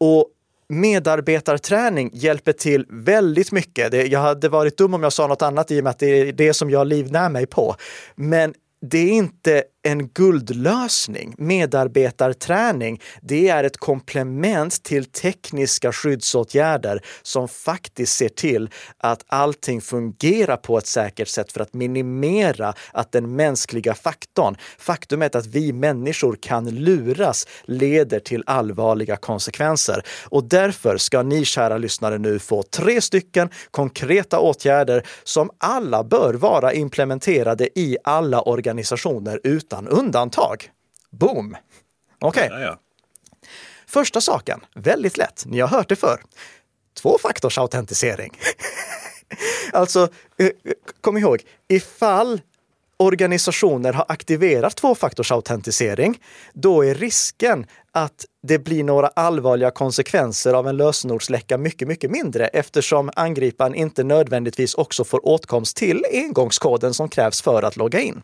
Och 0.00 0.28
medarbetarträning 0.68 2.10
hjälper 2.12 2.52
till 2.52 2.86
väldigt 2.90 3.52
mycket. 3.52 3.90
Det, 3.90 4.06
jag 4.06 4.20
hade 4.20 4.48
varit 4.48 4.76
dum 4.76 4.94
om 4.94 5.02
jag 5.02 5.12
sa 5.12 5.26
något 5.26 5.42
annat 5.42 5.70
i 5.70 5.80
och 5.80 5.84
med 5.84 5.90
att 5.90 5.98
det 5.98 6.06
är 6.06 6.32
det 6.32 6.54
som 6.54 6.70
jag 6.70 6.86
livnär 6.86 7.28
mig 7.28 7.46
på. 7.46 7.76
Men 8.14 8.54
det 8.82 8.98
är 8.98 9.12
inte 9.12 9.64
en 9.82 10.08
guldlösning. 10.08 11.34
Medarbetarträning, 11.38 13.00
det 13.20 13.48
är 13.48 13.64
ett 13.64 13.76
komplement 13.76 14.82
till 14.82 15.04
tekniska 15.04 15.92
skyddsåtgärder 15.92 17.00
som 17.22 17.48
faktiskt 17.48 18.16
ser 18.16 18.28
till 18.28 18.70
att 18.98 19.24
allting 19.26 19.80
fungerar 19.80 20.56
på 20.56 20.78
ett 20.78 20.86
säkert 20.86 21.28
sätt 21.28 21.52
för 21.52 21.60
att 21.60 21.74
minimera 21.74 22.74
att 22.92 23.12
den 23.12 23.36
mänskliga 23.36 23.94
faktorn, 23.94 24.56
faktumet 24.78 25.34
att 25.34 25.46
vi 25.46 25.72
människor 25.72 26.36
kan 26.40 26.70
luras, 26.70 27.46
leder 27.64 28.20
till 28.20 28.42
allvarliga 28.46 29.16
konsekvenser. 29.16 30.02
Och 30.24 30.44
därför 30.44 30.96
ska 30.96 31.22
ni 31.22 31.44
kära 31.44 31.78
lyssnare 31.78 32.18
nu 32.18 32.38
få 32.38 32.62
tre 32.62 33.00
stycken 33.00 33.50
konkreta 33.70 34.38
åtgärder 34.38 35.06
som 35.24 35.50
alla 35.58 36.04
bör 36.04 36.34
vara 36.34 36.72
implementerade 36.72 37.68
i 37.78 37.96
alla 38.04 38.42
organisationer 38.42 39.40
utan 39.72 39.88
undantag. 39.88 40.70
Boom! 41.10 41.56
Okej. 42.20 42.46
Okay. 42.46 42.60
Ja, 42.60 42.66
ja. 42.66 42.78
Första 43.86 44.20
saken, 44.20 44.60
väldigt 44.74 45.16
lätt. 45.16 45.44
Ni 45.46 45.60
har 45.60 45.68
hört 45.68 45.88
det 45.88 45.96
förr. 45.96 46.22
Tvåfaktorsautentisering. 47.02 48.38
alltså, 49.72 50.08
eh, 50.38 50.50
kom 51.00 51.16
ihåg, 51.16 51.42
ifall 51.68 52.40
organisationer 52.96 53.92
har 53.92 54.04
aktiverat 54.08 54.76
tvåfaktorsautentisering, 54.76 56.20
då 56.52 56.84
är 56.84 56.94
risken 56.94 57.66
att 57.92 58.24
det 58.42 58.58
blir 58.58 58.84
några 58.84 59.08
allvarliga 59.08 59.70
konsekvenser 59.70 60.54
av 60.54 60.68
en 60.68 60.76
lösenordsläcka 60.76 61.58
mycket, 61.58 61.88
mycket 61.88 62.10
mindre 62.10 62.46
eftersom 62.46 63.10
angriparen 63.16 63.74
inte 63.74 64.04
nödvändigtvis 64.04 64.74
också 64.74 65.04
får 65.04 65.26
åtkomst 65.28 65.76
till 65.76 66.04
engångskoden 66.12 66.94
som 66.94 67.08
krävs 67.08 67.42
för 67.42 67.62
att 67.62 67.76
logga 67.76 68.00
in. 68.00 68.22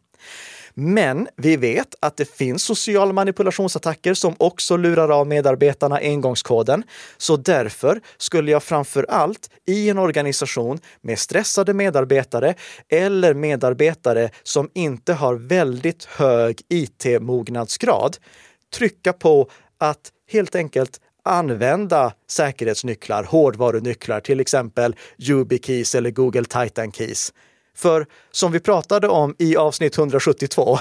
Men 0.81 1.29
vi 1.37 1.57
vet 1.57 1.95
att 2.01 2.17
det 2.17 2.25
finns 2.25 2.63
sociala 2.63 3.13
manipulationsattacker 3.13 4.15
som 4.15 4.35
också 4.39 4.77
lurar 4.77 5.09
av 5.09 5.27
medarbetarna 5.27 5.97
engångskoden. 5.97 6.83
Så 7.17 7.37
därför 7.37 8.01
skulle 8.19 8.51
jag 8.51 8.63
framför 8.63 9.07
allt 9.09 9.51
i 9.67 9.91
en 9.91 9.99
organisation 9.99 10.79
med 11.01 11.19
stressade 11.19 11.75
medarbetare 11.75 12.55
eller 12.89 13.35
medarbetare 13.35 14.31
som 14.43 14.71
inte 14.75 15.13
har 15.13 15.35
väldigt 15.35 16.05
hög 16.05 16.61
IT-mognadsgrad 16.69 18.17
trycka 18.75 19.13
på 19.13 19.51
att 19.79 20.13
helt 20.31 20.55
enkelt 20.55 21.01
använda 21.25 22.13
säkerhetsnycklar, 22.31 23.25
hårdvarunycklar, 23.25 24.21
till 24.21 24.41
exempel 24.41 24.97
YubiKeys 25.19 25.95
eller 25.95 26.11
Google 26.11 26.45
Titan 26.45 26.93
Keys 26.93 27.33
för 27.79 28.07
som 28.31 28.53
vi 28.53 28.61
pratade 28.61 29.09
om 29.09 29.35
i 29.39 29.57
avsnitt 29.57 29.99
172, 29.99 30.79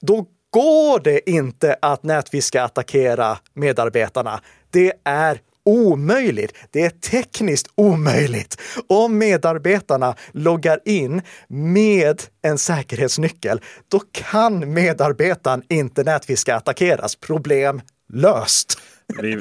då 0.00 0.26
går 0.50 1.00
det 1.00 1.30
inte 1.30 1.76
att 1.82 2.02
nätfiska 2.02 2.62
attackera 2.62 3.38
medarbetarna. 3.54 4.40
Det 4.70 4.92
är 5.04 5.40
omöjligt. 5.64 6.54
Det 6.70 6.84
är 6.84 6.90
tekniskt 6.90 7.66
omöjligt. 7.74 8.60
Om 8.86 9.18
medarbetarna 9.18 10.14
loggar 10.32 10.80
in 10.84 11.22
med 11.48 12.22
en 12.42 12.58
säkerhetsnyckel, 12.58 13.60
då 13.88 14.00
kan 14.12 14.72
medarbetaren 14.72 15.62
inte 15.68 16.04
nätfiska 16.04 16.56
attackeras. 16.56 17.16
Problem 17.16 17.80
löst. 18.12 18.78
Vi, 19.22 19.40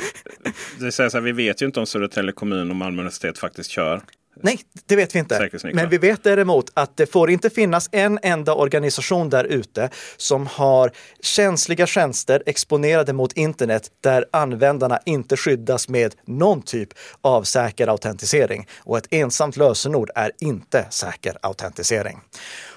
det 0.79 0.91
så 0.91 1.03
här, 1.03 1.21
vi 1.21 1.31
vet 1.31 1.61
ju 1.61 1.65
inte 1.65 1.79
om 1.79 1.85
Södertälje 1.85 2.31
kommun 2.31 2.69
och 2.69 2.75
Malmö 2.75 3.01
universitet 3.01 3.37
faktiskt 3.37 3.69
kör 3.69 4.01
Nej, 4.43 4.59
det 4.85 4.95
vet 4.95 5.15
vi 5.15 5.19
inte. 5.19 5.49
Men 5.73 5.89
vi 5.89 5.97
vet 5.97 6.23
däremot 6.23 6.71
att 6.73 6.97
det 6.97 7.05
får 7.05 7.29
inte 7.29 7.49
finnas 7.49 7.89
en 7.91 8.19
enda 8.21 8.53
organisation 8.53 9.29
där 9.29 9.43
ute 9.43 9.89
som 10.17 10.47
har 10.47 10.91
känsliga 11.21 11.87
tjänster 11.87 12.43
exponerade 12.45 13.13
mot 13.13 13.33
internet 13.33 13.91
där 14.01 14.25
användarna 14.31 14.99
inte 15.05 15.37
skyddas 15.37 15.89
med 15.89 16.15
någon 16.25 16.61
typ 16.61 16.89
av 17.21 17.43
säker 17.43 17.87
autentisering. 17.87 18.67
Och 18.77 18.97
ett 18.97 19.07
ensamt 19.09 19.57
lösenord 19.57 20.09
är 20.15 20.31
inte 20.39 20.85
säker 20.89 21.37
autentisering. 21.41 22.19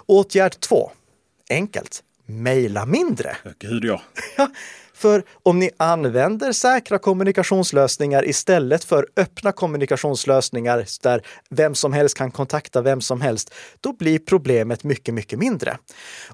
Åtgärd 0.07 0.61
två. 0.61 0.91
Enkelt. 1.51 2.03
Mejla 2.27 2.87
mindre. 2.87 3.37
Gud 3.59 3.85
ja. 3.85 4.03
För 4.95 5.25
om 5.43 5.59
ni 5.59 5.71
använder 5.77 6.53
säkra 6.53 6.99
kommunikationslösningar 6.99 8.29
istället 8.29 8.85
för 8.85 9.07
öppna 9.17 9.53
kommunikationslösningar 9.53 10.85
där 11.03 11.23
vem 11.51 11.75
som 11.75 11.93
helst 11.93 12.17
kan 12.17 12.31
kontakta 12.31 12.83
vem 12.83 13.01
som 13.01 13.21
helst, 13.21 13.55
då 13.81 13.93
blir 13.93 14.19
problemet 14.19 14.85
mycket, 14.85 15.15
mycket 15.15 15.39
mindre. 15.39 15.79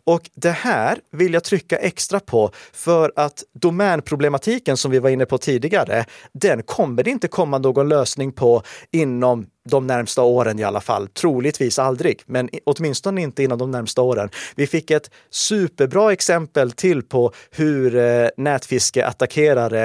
Och 0.05 0.31
det 0.35 0.51
här 0.51 0.99
vill 1.12 1.35
jag 1.35 1.44
trycka 1.44 1.77
extra 1.77 2.20
på 2.20 2.51
för 2.73 3.12
att 3.16 3.44
domänproblematiken 3.61 4.77
som 4.77 4.90
vi 4.90 4.99
var 4.99 5.11
inne 5.11 5.27
på 5.27 5.38
tidigare, 5.38 6.05
den 6.33 6.62
kommer 6.62 7.03
det 7.03 7.11
inte 7.11 7.29
komma 7.29 7.59
någon 7.59 7.88
lösning 7.88 8.33
på 8.33 8.62
inom 8.92 9.46
de 9.68 9.87
närmsta 9.87 10.23
åren 10.23 10.59
i 10.59 10.64
alla 10.64 10.81
fall. 10.81 11.09
Troligtvis 11.09 11.79
aldrig, 11.79 12.23
men 12.27 12.49
åtminstone 12.64 13.23
inte 13.23 13.42
inom 13.42 13.59
de 13.59 13.70
närmsta 13.70 14.03
åren. 14.03 14.31
Vi 14.55 14.66
fick 14.66 14.90
ett 14.90 15.11
superbra 15.31 16.12
exempel 16.12 16.73
till 16.73 17.03
på 17.03 17.33
hur 17.51 17.96
eh, 17.96 18.29
nätfiskeattackerare 18.37 19.85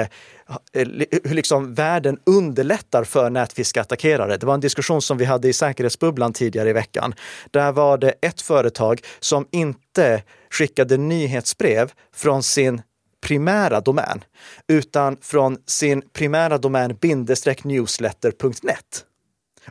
eh, 0.72 0.86
hur 1.24 1.34
liksom 1.34 1.74
världen 1.74 2.18
underlättar 2.26 3.04
för 3.04 3.30
nätfiskeattackerare. 3.30 4.36
Det 4.36 4.46
var 4.46 4.54
en 4.54 4.60
diskussion 4.60 5.02
som 5.02 5.18
vi 5.18 5.24
hade 5.24 5.48
i 5.48 5.52
säkerhetsbubblan 5.52 6.32
tidigare 6.32 6.70
i 6.70 6.72
veckan. 6.72 7.14
Där 7.50 7.72
var 7.72 7.98
det 7.98 8.14
ett 8.20 8.42
företag 8.42 9.00
som 9.20 9.46
inte 9.52 10.22
skickade 10.50 10.96
nyhetsbrev 10.96 11.92
från 12.14 12.42
sin 12.42 12.82
primära 13.26 13.80
domän, 13.80 14.24
utan 14.68 15.16
från 15.20 15.56
sin 15.66 16.02
primära 16.12 16.58
domän 16.58 16.96
bindestreck 17.00 17.64
newsletter.net. 17.64 19.04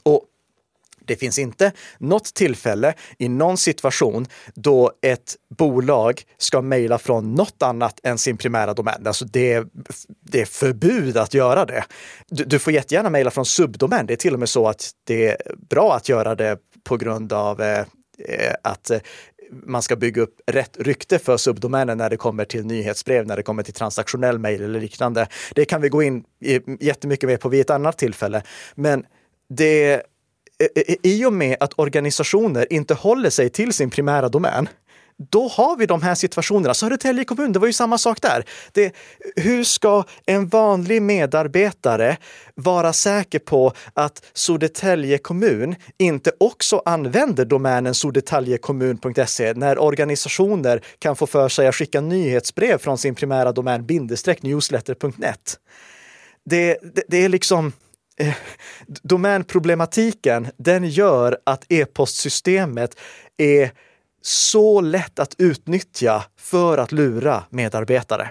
Och 0.03 0.25
det 1.05 1.15
finns 1.15 1.39
inte 1.39 1.71
något 1.97 2.33
tillfälle 2.33 2.93
i 3.17 3.29
någon 3.29 3.57
situation 3.57 4.25
då 4.53 4.91
ett 5.01 5.35
bolag 5.57 6.21
ska 6.37 6.61
mejla 6.61 6.97
från 6.97 7.35
något 7.35 7.63
annat 7.63 7.99
än 8.03 8.17
sin 8.17 8.37
primära 8.37 8.73
domän. 8.73 9.07
Alltså 9.07 9.25
det, 9.25 9.63
det 10.21 10.41
är 10.41 10.45
förbud 10.45 11.17
att 11.17 11.33
göra 11.33 11.65
det. 11.65 11.85
Du, 12.27 12.43
du 12.43 12.59
får 12.59 12.73
jättegärna 12.73 13.09
mejla 13.09 13.31
från 13.31 13.45
subdomän. 13.45 14.05
Det 14.05 14.13
är 14.13 14.17
till 14.17 14.33
och 14.33 14.39
med 14.39 14.49
så 14.49 14.67
att 14.67 14.91
det 15.03 15.27
är 15.27 15.37
bra 15.69 15.95
att 15.95 16.09
göra 16.09 16.35
det 16.35 16.57
på 16.83 16.97
grund 16.97 17.33
av 17.33 17.61
eh, 17.61 17.85
att 18.61 18.89
eh, 18.89 18.99
man 19.51 19.81
ska 19.81 19.95
bygga 19.95 20.21
upp 20.21 20.41
rätt 20.47 20.77
rykte 20.79 21.19
för 21.19 21.37
subdomänen 21.37 21.97
när 21.97 22.09
det 22.09 22.17
kommer 22.17 22.45
till 22.45 22.65
nyhetsbrev, 22.65 23.27
när 23.27 23.37
det 23.37 23.43
kommer 23.43 23.63
till 23.63 23.73
transaktionell 23.73 24.39
mejl 24.39 24.61
eller 24.61 24.79
liknande. 24.79 25.27
Det 25.55 25.65
kan 25.65 25.81
vi 25.81 25.89
gå 25.89 26.03
in 26.03 26.23
jättemycket 26.79 27.29
mer 27.29 27.37
på 27.37 27.49
vid 27.49 27.61
ett 27.61 27.69
annat 27.69 27.97
tillfälle. 27.97 28.43
Men 28.75 29.05
det 29.49 29.93
eh, 29.93 29.99
eh, 30.75 30.95
i 31.03 31.25
och 31.25 31.33
med 31.33 31.57
att 31.59 31.73
organisationer 31.79 32.73
inte 32.73 32.93
håller 32.93 33.29
sig 33.29 33.49
till 33.49 33.73
sin 33.73 33.89
primära 33.89 34.29
domän, 34.29 34.67
då 35.17 35.47
har 35.47 35.77
vi 35.77 35.85
de 35.85 36.01
här 36.01 36.15
situationerna. 36.15 36.73
Södertälje 36.73 37.23
kommun, 37.25 37.51
det 37.51 37.59
var 37.59 37.67
ju 37.67 37.73
samma 37.73 37.97
sak 37.97 38.21
där. 38.21 38.45
Det, 38.71 38.95
hur 39.35 39.63
ska 39.63 40.03
en 40.25 40.47
vanlig 40.47 41.01
medarbetare 41.01 42.17
vara 42.55 42.93
säker 42.93 43.39
på 43.39 43.73
att 43.93 44.25
Södertälje 44.33 45.17
kommun 45.17 45.75
inte 45.97 46.31
också 46.39 46.81
använder 46.85 47.45
domänen 47.45 47.93
sodertaljekommun.se 47.93 49.53
när 49.53 49.79
organisationer 49.79 50.81
kan 50.99 51.15
få 51.15 51.27
för 51.27 51.49
sig 51.49 51.67
att 51.67 51.75
skicka 51.75 52.01
nyhetsbrev 52.01 52.77
från 52.77 52.97
sin 52.97 53.15
primära 53.15 53.51
domän 53.51 53.85
bindestreck 53.85 54.43
newsletter.net? 54.43 55.59
Det, 56.45 56.77
det, 56.95 57.03
det 57.07 57.17
är 57.17 57.29
liksom 57.29 57.71
eh, 58.19 58.35
domänproblematiken, 58.87 60.47
den 60.57 60.89
gör 60.89 61.37
att 61.43 61.65
e-postsystemet 61.69 62.99
är 63.37 63.71
så 64.21 64.81
lätt 64.81 65.19
att 65.19 65.35
utnyttja 65.37 66.23
för 66.39 66.77
att 66.77 66.91
lura 66.91 67.43
medarbetare. 67.49 68.29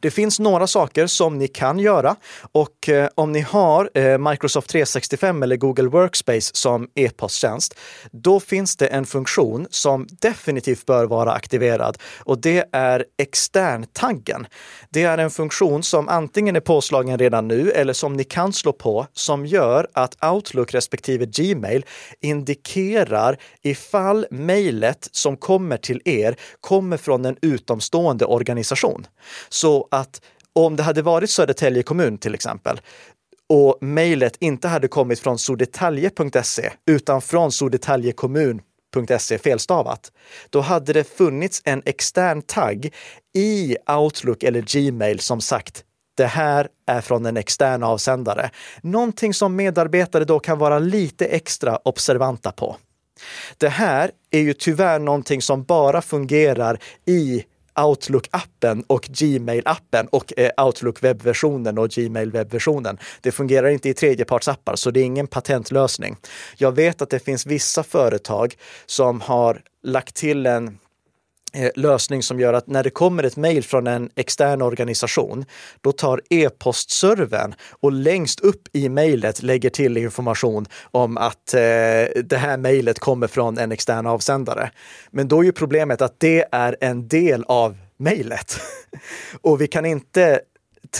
Det 0.00 0.10
finns 0.10 0.40
några 0.40 0.66
saker 0.66 1.06
som 1.06 1.38
ni 1.38 1.48
kan 1.48 1.78
göra 1.78 2.16
och 2.52 2.88
eh, 2.88 3.08
om 3.14 3.32
ni 3.32 3.40
har 3.40 3.90
eh, 3.94 4.18
Microsoft 4.18 4.70
365 4.70 5.42
eller 5.42 5.56
Google 5.56 5.88
Workspace 5.88 6.50
som 6.54 6.88
e-posttjänst, 6.94 7.74
då 8.12 8.40
finns 8.40 8.76
det 8.76 8.86
en 8.86 9.06
funktion 9.06 9.66
som 9.70 10.06
definitivt 10.20 10.86
bör 10.86 11.06
vara 11.06 11.32
aktiverad 11.32 11.98
och 12.18 12.40
det 12.40 12.64
är 12.72 13.04
externtaggen. 13.18 14.46
Det 14.90 15.02
är 15.02 15.18
en 15.18 15.30
funktion 15.30 15.82
som 15.82 16.08
antingen 16.08 16.56
är 16.56 16.60
påslagen 16.60 17.18
redan 17.18 17.48
nu 17.48 17.70
eller 17.70 17.92
som 17.92 18.12
ni 18.12 18.24
kan 18.24 18.52
slå 18.52 18.72
på 18.72 19.06
som 19.12 19.46
gör 19.46 19.88
att 19.92 20.24
Outlook 20.24 20.74
respektive 20.74 21.26
Gmail 21.26 21.84
indikerar 22.20 23.38
ifall 23.62 24.26
mejlet 24.30 25.08
som 25.12 25.36
kommer 25.36 25.76
till 25.76 26.00
er 26.04 26.36
kommer 26.60 26.96
från 26.96 27.24
en 27.24 27.36
utomstående 27.42 28.24
organisation. 28.24 29.06
Så 29.48 29.63
så 29.64 29.88
att 29.90 30.20
om 30.52 30.76
det 30.76 30.82
hade 30.82 31.02
varit 31.02 31.30
Södertälje 31.30 31.82
kommun 31.82 32.18
till 32.18 32.34
exempel 32.34 32.80
och 33.48 33.78
mejlet 33.80 34.36
inte 34.40 34.68
hade 34.68 34.88
kommit 34.88 35.20
från 35.20 35.38
sodetalje.se 35.38 36.70
utan 36.86 37.22
från 37.22 37.52
sodetaljekommun.se 37.52 39.38
felstavat, 39.38 40.12
då 40.50 40.60
hade 40.60 40.92
det 40.92 41.04
funnits 41.04 41.62
en 41.64 41.82
extern 41.84 42.42
tagg 42.42 42.94
i 43.34 43.76
Outlook 43.90 44.42
eller 44.42 44.60
Gmail 44.60 45.20
som 45.20 45.40
sagt 45.40 45.84
det 46.16 46.26
här 46.26 46.68
är 46.86 47.00
från 47.00 47.26
en 47.26 47.36
extern 47.36 47.82
avsändare. 47.82 48.50
Någonting 48.82 49.34
som 49.34 49.56
medarbetare 49.56 50.24
då 50.24 50.38
kan 50.38 50.58
vara 50.58 50.78
lite 50.78 51.26
extra 51.26 51.78
observanta 51.84 52.52
på. 52.52 52.76
Det 53.58 53.68
här 53.68 54.10
är 54.30 54.40
ju 54.40 54.52
tyvärr 54.52 54.98
någonting 54.98 55.42
som 55.42 55.64
bara 55.64 56.02
fungerar 56.02 56.78
i 57.06 57.44
Outlook-appen 57.74 58.84
och 58.86 59.02
Gmail-appen 59.02 60.06
och 60.06 60.38
eh, 60.38 60.64
Outlook 60.64 61.02
webbversionen 61.02 61.78
och 61.78 61.90
Gmail 61.90 62.30
webbversionen. 62.30 62.98
Det 63.20 63.32
fungerar 63.32 63.68
inte 63.68 63.88
i 63.88 63.94
tredjepartsappar, 63.94 64.76
så 64.76 64.90
det 64.90 65.00
är 65.00 65.04
ingen 65.04 65.26
patentlösning. 65.26 66.16
Jag 66.56 66.72
vet 66.72 67.02
att 67.02 67.10
det 67.10 67.18
finns 67.18 67.46
vissa 67.46 67.82
företag 67.82 68.54
som 68.86 69.20
har 69.20 69.62
lagt 69.82 70.14
till 70.14 70.46
en 70.46 70.78
Eh, 71.54 71.70
lösning 71.74 72.22
som 72.22 72.40
gör 72.40 72.52
att 72.52 72.66
när 72.66 72.82
det 72.82 72.90
kommer 72.90 73.22
ett 73.22 73.36
mejl 73.36 73.64
från 73.64 73.86
en 73.86 74.10
extern 74.14 74.62
organisation, 74.62 75.44
då 75.80 75.92
tar 75.92 76.20
e-postservern 76.30 77.54
och 77.80 77.92
längst 77.92 78.40
upp 78.40 78.68
i 78.72 78.88
mejlet 78.88 79.42
lägger 79.42 79.70
till 79.70 79.96
information 79.96 80.66
om 80.90 81.16
att 81.16 81.54
eh, 81.54 81.60
det 82.24 82.36
här 82.36 82.56
mejlet 82.56 82.98
kommer 82.98 83.26
från 83.26 83.58
en 83.58 83.72
extern 83.72 84.06
avsändare. 84.06 84.70
Men 85.10 85.28
då 85.28 85.40
är 85.40 85.44
ju 85.44 85.52
problemet 85.52 86.02
att 86.02 86.20
det 86.20 86.44
är 86.52 86.76
en 86.80 87.08
del 87.08 87.44
av 87.48 87.76
mejlet. 87.96 88.56
och 89.40 89.60
vi 89.60 89.66
kan 89.66 89.84
inte 89.84 90.40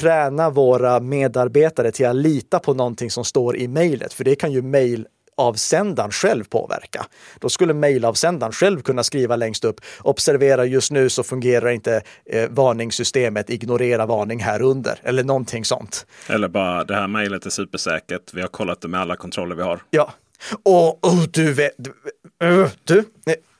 träna 0.01 0.51
våra 0.51 1.01
medarbetare 1.01 1.93
till 1.93 2.07
att 2.07 2.17
lita 2.17 2.59
på 2.59 2.75
någonting 2.75 3.11
som 3.11 3.25
står 3.25 3.57
i 3.57 3.69
mejlet, 3.69 4.12
för 4.12 4.25
det 4.25 4.35
kan 4.35 4.53
ju 4.53 4.62
mejl 4.62 5.07
avsändaren 5.37 6.11
själv 6.11 6.44
påverka. 6.44 7.07
Då 7.40 7.49
skulle 7.49 7.75
mejlavsändaren 7.75 8.53
själv 8.53 8.83
kunna 8.83 9.03
skriva 9.03 9.37
längst 9.37 9.64
upp, 9.64 9.81
observera 10.03 10.64
just 10.64 10.90
nu 10.90 11.09
så 11.09 11.23
fungerar 11.23 11.70
inte 11.70 12.03
eh, 12.27 12.51
varningssystemet, 12.51 13.51
ignorera 13.51 14.07
varning 14.07 14.40
här 14.40 14.62
under 14.62 15.01
eller 15.03 15.25
någonting 15.25 15.64
sånt. 15.64 16.07
Eller 16.29 16.49
bara 16.49 16.85
det 16.85 16.94
här 16.94 17.09
mejlet 17.09 17.47
är 17.47 17.51
supersäkert, 17.51 18.35
vi 18.35 18.40
har 18.40 18.49
kollat 18.49 18.81
det 18.81 18.88
med 18.88 19.01
alla 19.01 19.16
kontroller 19.16 19.57
vi 19.57 19.62
har. 19.62 19.81
Ja, 19.90 20.12
och 20.62 21.07
oh, 21.07 21.23
du 21.31 21.53
vet, 21.53 21.73
du, 21.77 21.92
du, 22.85 23.05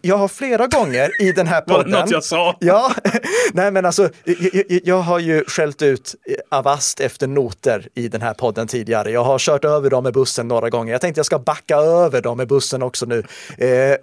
jag 0.05 0.17
har 0.17 0.29
flera 0.29 0.67
gånger 0.67 1.23
i 1.23 1.33
den 1.33 1.47
här 1.47 1.61
podden... 1.69 1.91
Något 1.91 2.11
jag 2.11 2.25
sa? 2.25 2.57
Ja, 2.61 2.95
nej 3.53 3.71
men 3.71 3.87
alltså, 3.87 4.11
jag, 4.25 4.81
jag, 4.85 5.01
har 5.01 5.19
ju 5.19 5.45
skällt 5.45 5.83
ut 5.83 6.15
Avast 6.51 7.01
efter 7.01 7.27
noter 7.27 7.89
i 7.95 8.09
den 8.09 8.23
här 8.23 8.35
podden 8.35 8.67
tidigare. 8.67 9.11
Jag 9.11 9.25
har 9.25 9.39
kört 9.39 9.65
över 9.65 9.91
dem 9.91 10.05
med 10.05 10.13
bussen 10.13 10.49
några 10.49 10.71
gånger. 10.71 10.93
Jag 10.93 11.01
tänkte 11.01 11.19
jag 11.19 11.27
ska 11.27 11.39
backa 11.39 11.77
över 11.77 12.23
dem 12.23 12.37
med 12.37 12.49
bussen 12.49 12.83
också 12.83 13.07
nu. 13.07 13.19
Eh, 13.59 13.97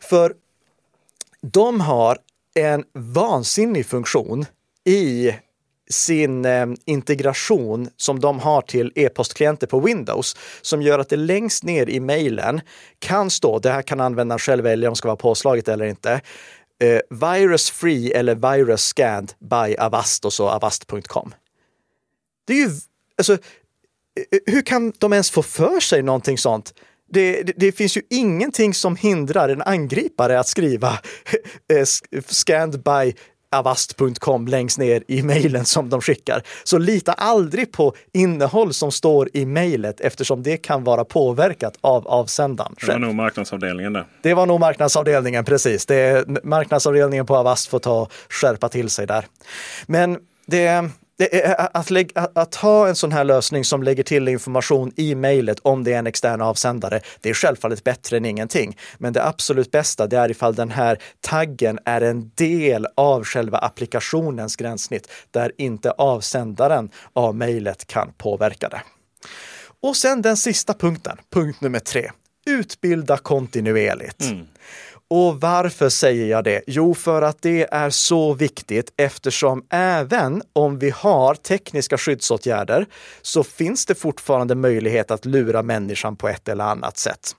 för 0.00 0.32
de 1.42 1.80
har 1.80 2.18
en 2.54 2.84
vansinnig 2.94 3.86
funktion 3.86 4.46
i 4.84 5.34
sin 5.90 6.44
eh, 6.44 6.66
integration 6.84 7.88
som 7.96 8.20
de 8.20 8.38
har 8.38 8.62
till 8.62 8.92
e-postklienter 8.94 9.66
på 9.66 9.80
Windows 9.80 10.36
som 10.62 10.82
gör 10.82 10.98
att 10.98 11.08
det 11.08 11.16
längst 11.16 11.64
ner 11.64 11.88
i 11.88 12.00
mejlen 12.00 12.60
kan 12.98 13.30
stå, 13.30 13.58
det 13.58 13.70
här 13.70 13.82
kan 13.82 14.00
användaren 14.00 14.38
själv 14.38 14.64
välja 14.64 14.88
om 14.88 14.92
det 14.92 14.98
ska 14.98 15.08
vara 15.08 15.16
påslaget 15.16 15.68
eller 15.68 15.84
inte, 15.84 16.20
eh, 16.82 17.00
virus 17.10 17.70
free 17.70 18.12
eller 18.12 18.34
virus 18.34 18.80
scanned 18.80 19.32
by 19.38 19.76
Avast 19.76 20.24
och 20.24 20.32
så 20.32 20.48
avast.com. 20.48 21.34
Det 22.46 22.52
är 22.52 22.68
ju, 22.68 22.70
alltså, 23.18 23.32
eh, 23.32 23.38
eh, 24.32 24.38
hur 24.46 24.62
kan 24.62 24.92
de 24.98 25.12
ens 25.12 25.30
få 25.30 25.42
för 25.42 25.80
sig 25.80 26.02
någonting 26.02 26.38
sånt? 26.38 26.74
Det, 27.12 27.42
det, 27.42 27.52
det, 27.56 27.72
finns 27.72 27.96
ju 27.96 28.02
ingenting 28.10 28.74
som 28.74 28.96
hindrar 28.96 29.48
en 29.48 29.62
angripare 29.62 30.40
att 30.40 30.48
skriva 30.48 30.88
eh, 31.72 31.84
scanned 32.26 32.82
by 32.82 33.14
avast.com 33.50 34.46
längst 34.46 34.78
ner 34.78 35.02
i 35.08 35.22
mejlen 35.22 35.64
som 35.64 35.88
de 35.88 36.00
skickar. 36.00 36.42
Så 36.64 36.78
lita 36.78 37.12
aldrig 37.12 37.72
på 37.72 37.94
innehåll 38.12 38.72
som 38.72 38.92
står 38.92 39.28
i 39.32 39.46
mejlet 39.46 40.00
eftersom 40.00 40.42
det 40.42 40.56
kan 40.56 40.84
vara 40.84 41.04
påverkat 41.04 41.74
av 41.80 42.08
avsändaren. 42.08 42.74
Det 42.80 42.92
var 42.92 42.98
nog 42.98 43.14
marknadsavdelningen 43.14 43.92
det. 43.92 44.04
Det 44.22 44.34
var 44.34 44.46
nog 44.46 44.60
marknadsavdelningen, 44.60 45.44
precis. 45.44 45.86
Det, 45.86 46.24
marknadsavdelningen 46.44 47.26
på 47.26 47.36
Avast 47.36 47.66
får 47.66 47.78
ta 47.78 48.08
skärpa 48.28 48.68
till 48.68 48.90
sig 48.90 49.06
där. 49.06 49.26
Men 49.86 50.18
det 50.46 50.90
att, 51.72 51.90
att, 52.14 52.36
att, 52.36 52.54
ha 52.54 52.88
en 52.88 52.96
sån 52.96 53.12
här 53.12 53.24
lösning 53.24 53.64
som 53.64 53.82
lägger 53.82 54.02
till 54.02 54.28
information 54.28 54.92
i 54.96 55.14
mejlet 55.14 55.58
om 55.62 55.84
det 55.84 55.92
är 55.92 55.98
en 55.98 56.06
extern 56.06 56.40
avsändare, 56.40 57.00
det 57.20 57.30
är 57.30 57.34
självfallet 57.34 57.84
bättre 57.84 58.16
än 58.16 58.24
ingenting. 58.24 58.76
Men 58.98 59.12
det 59.12 59.24
absolut 59.24 59.70
bästa, 59.70 60.06
det 60.06 60.18
är 60.18 60.30
ifall 60.30 60.54
den 60.54 60.70
här 60.70 60.98
taggen 61.20 61.78
är 61.84 62.00
en 62.00 62.30
del 62.34 62.86
av 62.96 63.24
själva 63.24 63.58
applikationens 63.58 64.56
gränssnitt, 64.56 65.10
där 65.30 65.52
inte 65.58 65.90
avsändaren 65.90 66.90
av 67.12 67.34
mejlet 67.34 67.86
kan 67.86 68.12
påverka 68.18 68.68
det. 68.68 68.82
Och 69.82 69.96
sen 69.96 70.22
den 70.22 70.36
sista 70.36 70.74
punkten, 70.74 71.18
punkt 71.30 71.60
nummer 71.60 71.78
tre. 71.78 72.10
Utbilda 72.46 73.16
kontinuerligt. 73.16 74.20
Mm. 74.20 74.46
Och 75.10 75.40
varför 75.40 75.88
säger 75.88 76.26
jag 76.26 76.44
det? 76.44 76.62
Jo, 76.66 76.94
för 76.94 77.22
att 77.22 77.42
det 77.42 77.68
är 77.74 77.90
så 77.90 78.34
viktigt 78.34 78.92
eftersom 78.96 79.64
även 79.70 80.42
om 80.52 80.78
vi 80.78 80.90
har 80.90 81.34
tekniska 81.34 81.98
skyddsåtgärder 81.98 82.86
så 83.22 83.44
finns 83.44 83.86
det 83.86 83.94
fortfarande 83.94 84.54
möjlighet 84.54 85.10
att 85.10 85.24
lura 85.24 85.62
människan 85.62 86.16
på 86.16 86.28
ett 86.28 86.48
eller 86.48 86.64
annat 86.64 86.98
sätt. 86.98 87.36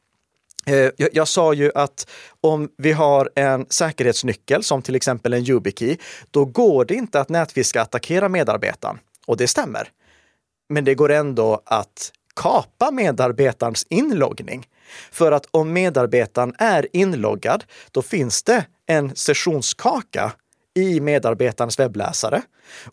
Eh, 0.65 0.89
jag, 0.97 1.27
sa 1.27 1.53
ju 1.53 1.71
att 1.75 2.09
om 2.41 2.69
vi 2.77 2.91
har 2.91 3.29
en 3.35 3.65
säkerhetsnyckel 3.69 4.63
som 4.63 4.81
till 4.81 4.95
exempel 4.95 5.33
en 5.33 5.49
YubiKey, 5.49 5.97
då 6.31 6.45
går 6.45 6.85
det 6.85 6.93
inte 6.93 7.19
att 7.19 7.29
nätfiska 7.29 7.81
attackera 7.81 8.29
medarbetaren. 8.29 8.99
Och 9.25 9.37
det 9.37 9.47
stämmer. 9.47 9.89
Men 10.69 10.85
det 10.85 10.95
går 10.95 11.11
ändå 11.11 11.61
att 11.65 12.11
kapa 12.35 12.91
medarbetarens 12.91 13.85
inloggning. 13.89 14.67
För 15.11 15.31
att 15.31 15.45
om 15.51 15.73
medarbetaren 15.73 16.55
är 16.57 16.87
inloggad, 16.93 17.63
då 17.91 18.01
finns 18.01 18.43
det 18.43 18.65
en 18.85 19.15
sessionskaka 19.15 20.31
i 20.75 20.99
medarbetarens 20.99 21.79
webbläsare. 21.79 22.41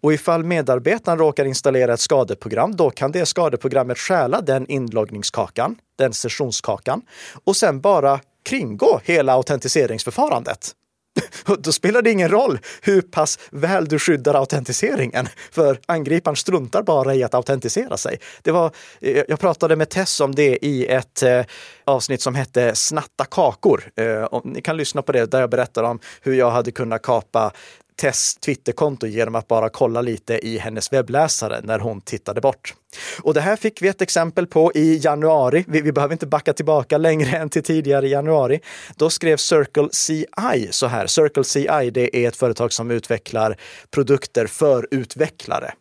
Och 0.01 0.13
ifall 0.13 0.45
medarbetaren 0.45 1.19
råkar 1.19 1.45
installera 1.45 1.95
ett 1.95 2.01
skadeprogram, 2.01 2.77
då 2.77 2.91
kan 2.91 3.13
det 3.13 3.27
skadeprogrammet 3.27 3.99
stjäla 3.99 4.41
den 4.41 4.67
inloggningskakan, 4.67 5.77
den 5.99 6.13
sessionskakan, 6.13 7.03
och 7.45 7.57
sen 7.57 7.81
bara 7.81 8.21
kringgå 8.45 9.01
hela 9.05 9.33
autentiseringsförfarandet. 9.33 10.75
Då 11.59 11.73
spelar 11.73 12.03
det 12.03 12.11
ingen 12.11 12.29
roll 12.29 12.59
hur 12.83 13.01
pass 13.01 13.39
väl 13.51 13.89
du 13.89 13.99
skyddar 13.99 14.35
autentiseringen, 14.35 15.29
för 15.51 15.81
angriparen 15.87 16.37
struntar 16.37 16.83
bara 16.83 17.15
i 17.15 17.25
att 17.25 17.35
autentisera 17.35 17.97
sig. 17.97 18.19
Det 18.43 18.51
var, 18.51 18.73
eh, 19.01 19.23
jag 19.29 19.41
pratade 19.41 19.77
med 19.77 19.89
Tess 19.89 20.21
om 20.21 20.35
det 20.35 20.65
i 20.65 20.87
ett 20.87 21.23
eh, 21.23 21.45
avsnitt 21.85 22.23
som 22.23 22.35
hette 22.35 22.75
Snatta 22.75 23.25
kakor. 23.25 23.91
Eh, 23.97 24.41
ni 24.45 24.61
kan 24.61 24.77
lyssna 24.77 25.03
på 25.03 25.13
det, 25.13 25.31
där 25.31 25.41
jag 25.41 25.51
berättar 25.51 25.83
om 25.83 26.01
hur 26.23 26.35
jag 26.35 26.51
hade 26.51 26.71
kunnat 26.71 27.03
kapa 27.03 27.53
Tess 28.01 28.35
Twitterkonto 28.35 29.07
genom 29.07 29.35
att 29.35 29.49
bara 29.49 29.69
kolla 29.69 30.01
lite 30.01 30.47
i 30.47 30.59
hennes 30.59 30.93
webbläsare 30.93 31.61
när 31.63 31.79
hon 31.79 32.01
tittade 32.01 32.41
bort. 32.41 32.75
Och 33.23 33.35
det 33.35 33.41
här 33.41 33.57
fick 33.57 33.83
vi 33.83 33.89
ett 33.89 34.03
exempel 34.03 34.47
på 34.47 34.73
i 34.75 35.01
januari. 35.05 35.65
Vi, 35.69 35.81
vi 35.81 35.93
behöver 35.93 36.13
inte 36.13 36.27
backa 36.27 36.53
tillbaka 36.53 36.99
längre 36.99 37.37
än 37.39 37.49
till 37.49 37.63
tidigare 37.63 38.07
i 38.07 38.11
januari. 38.11 38.61
Då 38.97 39.11
skrev 39.11 39.37
Circle 39.37 39.89
CI 39.93 40.69
så 40.71 40.87
här. 40.87 41.07
Circle 41.07 41.45
CI, 41.45 41.91
det 41.91 42.17
är 42.17 42.29
ett 42.29 42.37
företag 42.37 42.73
som 42.73 42.91
utvecklar 42.91 43.57
produkter 43.91 44.47
för 44.47 44.89
utvecklare. 44.91 45.73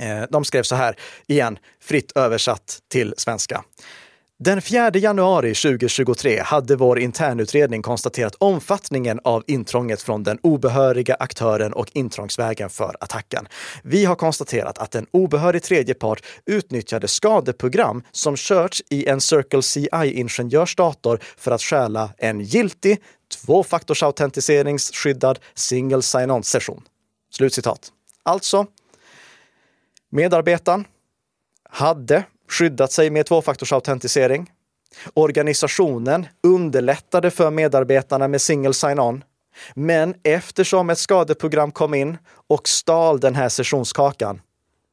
Eh, 0.00 0.22
de 0.30 0.44
skrev 0.44 0.62
så 0.62 0.74
här, 0.74 0.96
igen, 1.26 1.58
fritt 1.82 2.12
översatt 2.14 2.78
till 2.88 3.14
svenska. 3.16 3.64
Den 4.40 4.62
4 4.62 4.90
januari 4.94 5.54
2023 5.54 6.40
hade 6.40 6.76
vår 6.76 6.98
internutredning 6.98 7.82
konstaterat 7.82 8.34
omfattningen 8.34 9.20
av 9.24 9.44
intrånget 9.46 10.02
från 10.02 10.22
den 10.22 10.38
obehöriga 10.42 11.14
aktören 11.14 11.72
och 11.72 11.90
intrångsvägen 11.92 12.70
för 12.70 12.96
attacken. 13.00 13.48
Vi 13.82 14.04
har 14.04 14.14
konstaterat 14.14 14.78
att 14.78 14.94
en 14.94 15.06
obehörig 15.10 15.62
tredjepart 15.62 16.22
utnyttjade 16.46 17.08
skadeprogram 17.08 18.02
som 18.12 18.36
körts 18.36 18.82
i 18.90 19.06
en 19.06 19.20
Circle 19.20 19.62
CI-ingenjörsdator 19.62 21.20
för 21.36 21.50
att 21.50 21.62
stjäla 21.62 22.10
en 22.18 22.40
giltig 22.40 22.98
tvåfaktorsautentiseringsskyddad 23.44 25.38
single 25.54 26.02
sign-on-session. 26.02 26.82
Slutcitat. 27.30 27.92
Alltså, 28.22 28.66
medarbetaren 30.10 30.84
hade 31.70 32.24
skyddat 32.48 32.92
sig 32.92 33.10
med 33.10 33.26
tvåfaktorsautentisering. 33.26 34.50
Organisationen 35.14 36.26
underlättade 36.42 37.30
för 37.30 37.50
medarbetarna 37.50 38.28
med 38.28 38.40
single 38.40 38.74
sign-on. 38.74 39.24
Men 39.74 40.14
eftersom 40.22 40.90
ett 40.90 40.98
skadeprogram 40.98 41.72
kom 41.72 41.94
in 41.94 42.18
och 42.48 42.68
stal 42.68 43.20
den 43.20 43.34
här 43.34 43.48
sessionskakan, 43.48 44.40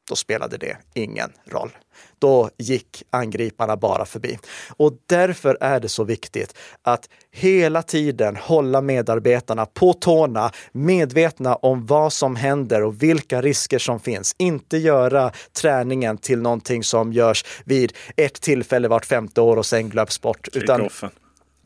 då 0.08 0.16
spelade 0.16 0.56
det 0.56 0.76
ingen 0.94 1.32
roll 1.44 1.70
då 2.18 2.50
gick 2.58 3.02
angriparna 3.10 3.76
bara 3.76 4.04
förbi. 4.04 4.38
Och 4.76 4.92
därför 5.06 5.58
är 5.60 5.80
det 5.80 5.88
så 5.88 6.04
viktigt 6.04 6.54
att 6.82 7.08
hela 7.32 7.82
tiden 7.82 8.36
hålla 8.36 8.80
medarbetarna 8.80 9.66
på 9.66 9.92
tårna, 9.92 10.50
medvetna 10.72 11.54
om 11.54 11.86
vad 11.86 12.12
som 12.12 12.36
händer 12.36 12.82
och 12.82 13.02
vilka 13.02 13.42
risker 13.42 13.78
som 13.78 14.00
finns. 14.00 14.34
Inte 14.38 14.76
göra 14.76 15.32
träningen 15.60 16.18
till 16.18 16.42
någonting 16.42 16.84
som 16.84 17.12
görs 17.12 17.44
vid 17.64 17.92
ett 18.16 18.40
tillfälle 18.40 18.88
vart 18.88 19.06
femte 19.06 19.40
år 19.40 19.56
och 19.56 19.66
sen 19.66 19.88
glöms 19.88 20.20
bort. 20.20 20.48
Utan, 20.52 20.88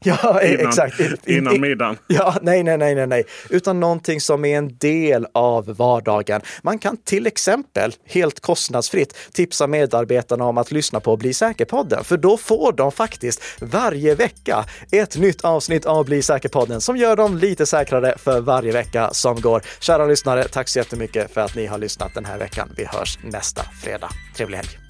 Ja, 0.04 0.42
innan, 0.42 0.66
exakt. 0.66 1.00
Innan 1.26 1.60
middagen. 1.60 1.96
Ja, 2.06 2.36
nej, 2.42 2.62
nej, 2.62 2.78
nej, 2.78 2.94
nej, 2.94 3.06
nej, 3.06 3.24
utan 3.50 3.80
någonting 3.80 4.20
som 4.20 4.44
är 4.44 4.58
en 4.58 4.76
del 4.78 5.26
av 5.34 5.76
vardagen. 5.76 6.40
Man 6.62 6.78
kan 6.78 6.96
till 6.96 7.26
exempel 7.26 7.92
helt 8.04 8.40
kostnadsfritt 8.40 9.16
tipsa 9.32 9.66
medarbetarna 9.66 10.44
om 10.44 10.58
att 10.58 10.72
lyssna 10.72 11.00
på 11.00 11.16
Bli 11.16 11.34
säker-podden, 11.34 12.04
för 12.04 12.16
då 12.16 12.36
får 12.36 12.72
de 12.72 12.92
faktiskt 12.92 13.42
varje 13.60 14.14
vecka 14.14 14.64
ett 14.92 15.16
nytt 15.16 15.40
avsnitt 15.40 15.86
av 15.86 16.04
Bli 16.04 16.22
säker-podden 16.22 16.80
som 16.80 16.96
gör 16.96 17.16
dem 17.16 17.38
lite 17.38 17.66
säkrare 17.66 18.14
för 18.18 18.40
varje 18.40 18.72
vecka 18.72 19.10
som 19.12 19.40
går. 19.40 19.62
Kära 19.80 20.06
lyssnare, 20.06 20.44
tack 20.44 20.68
så 20.68 20.78
jättemycket 20.78 21.34
för 21.34 21.40
att 21.40 21.56
ni 21.56 21.66
har 21.66 21.78
lyssnat 21.78 22.14
den 22.14 22.24
här 22.24 22.38
veckan. 22.38 22.72
Vi 22.76 22.84
hörs 22.84 23.18
nästa 23.22 23.62
fredag. 23.82 24.08
Trevlig 24.36 24.56
helg! 24.56 24.89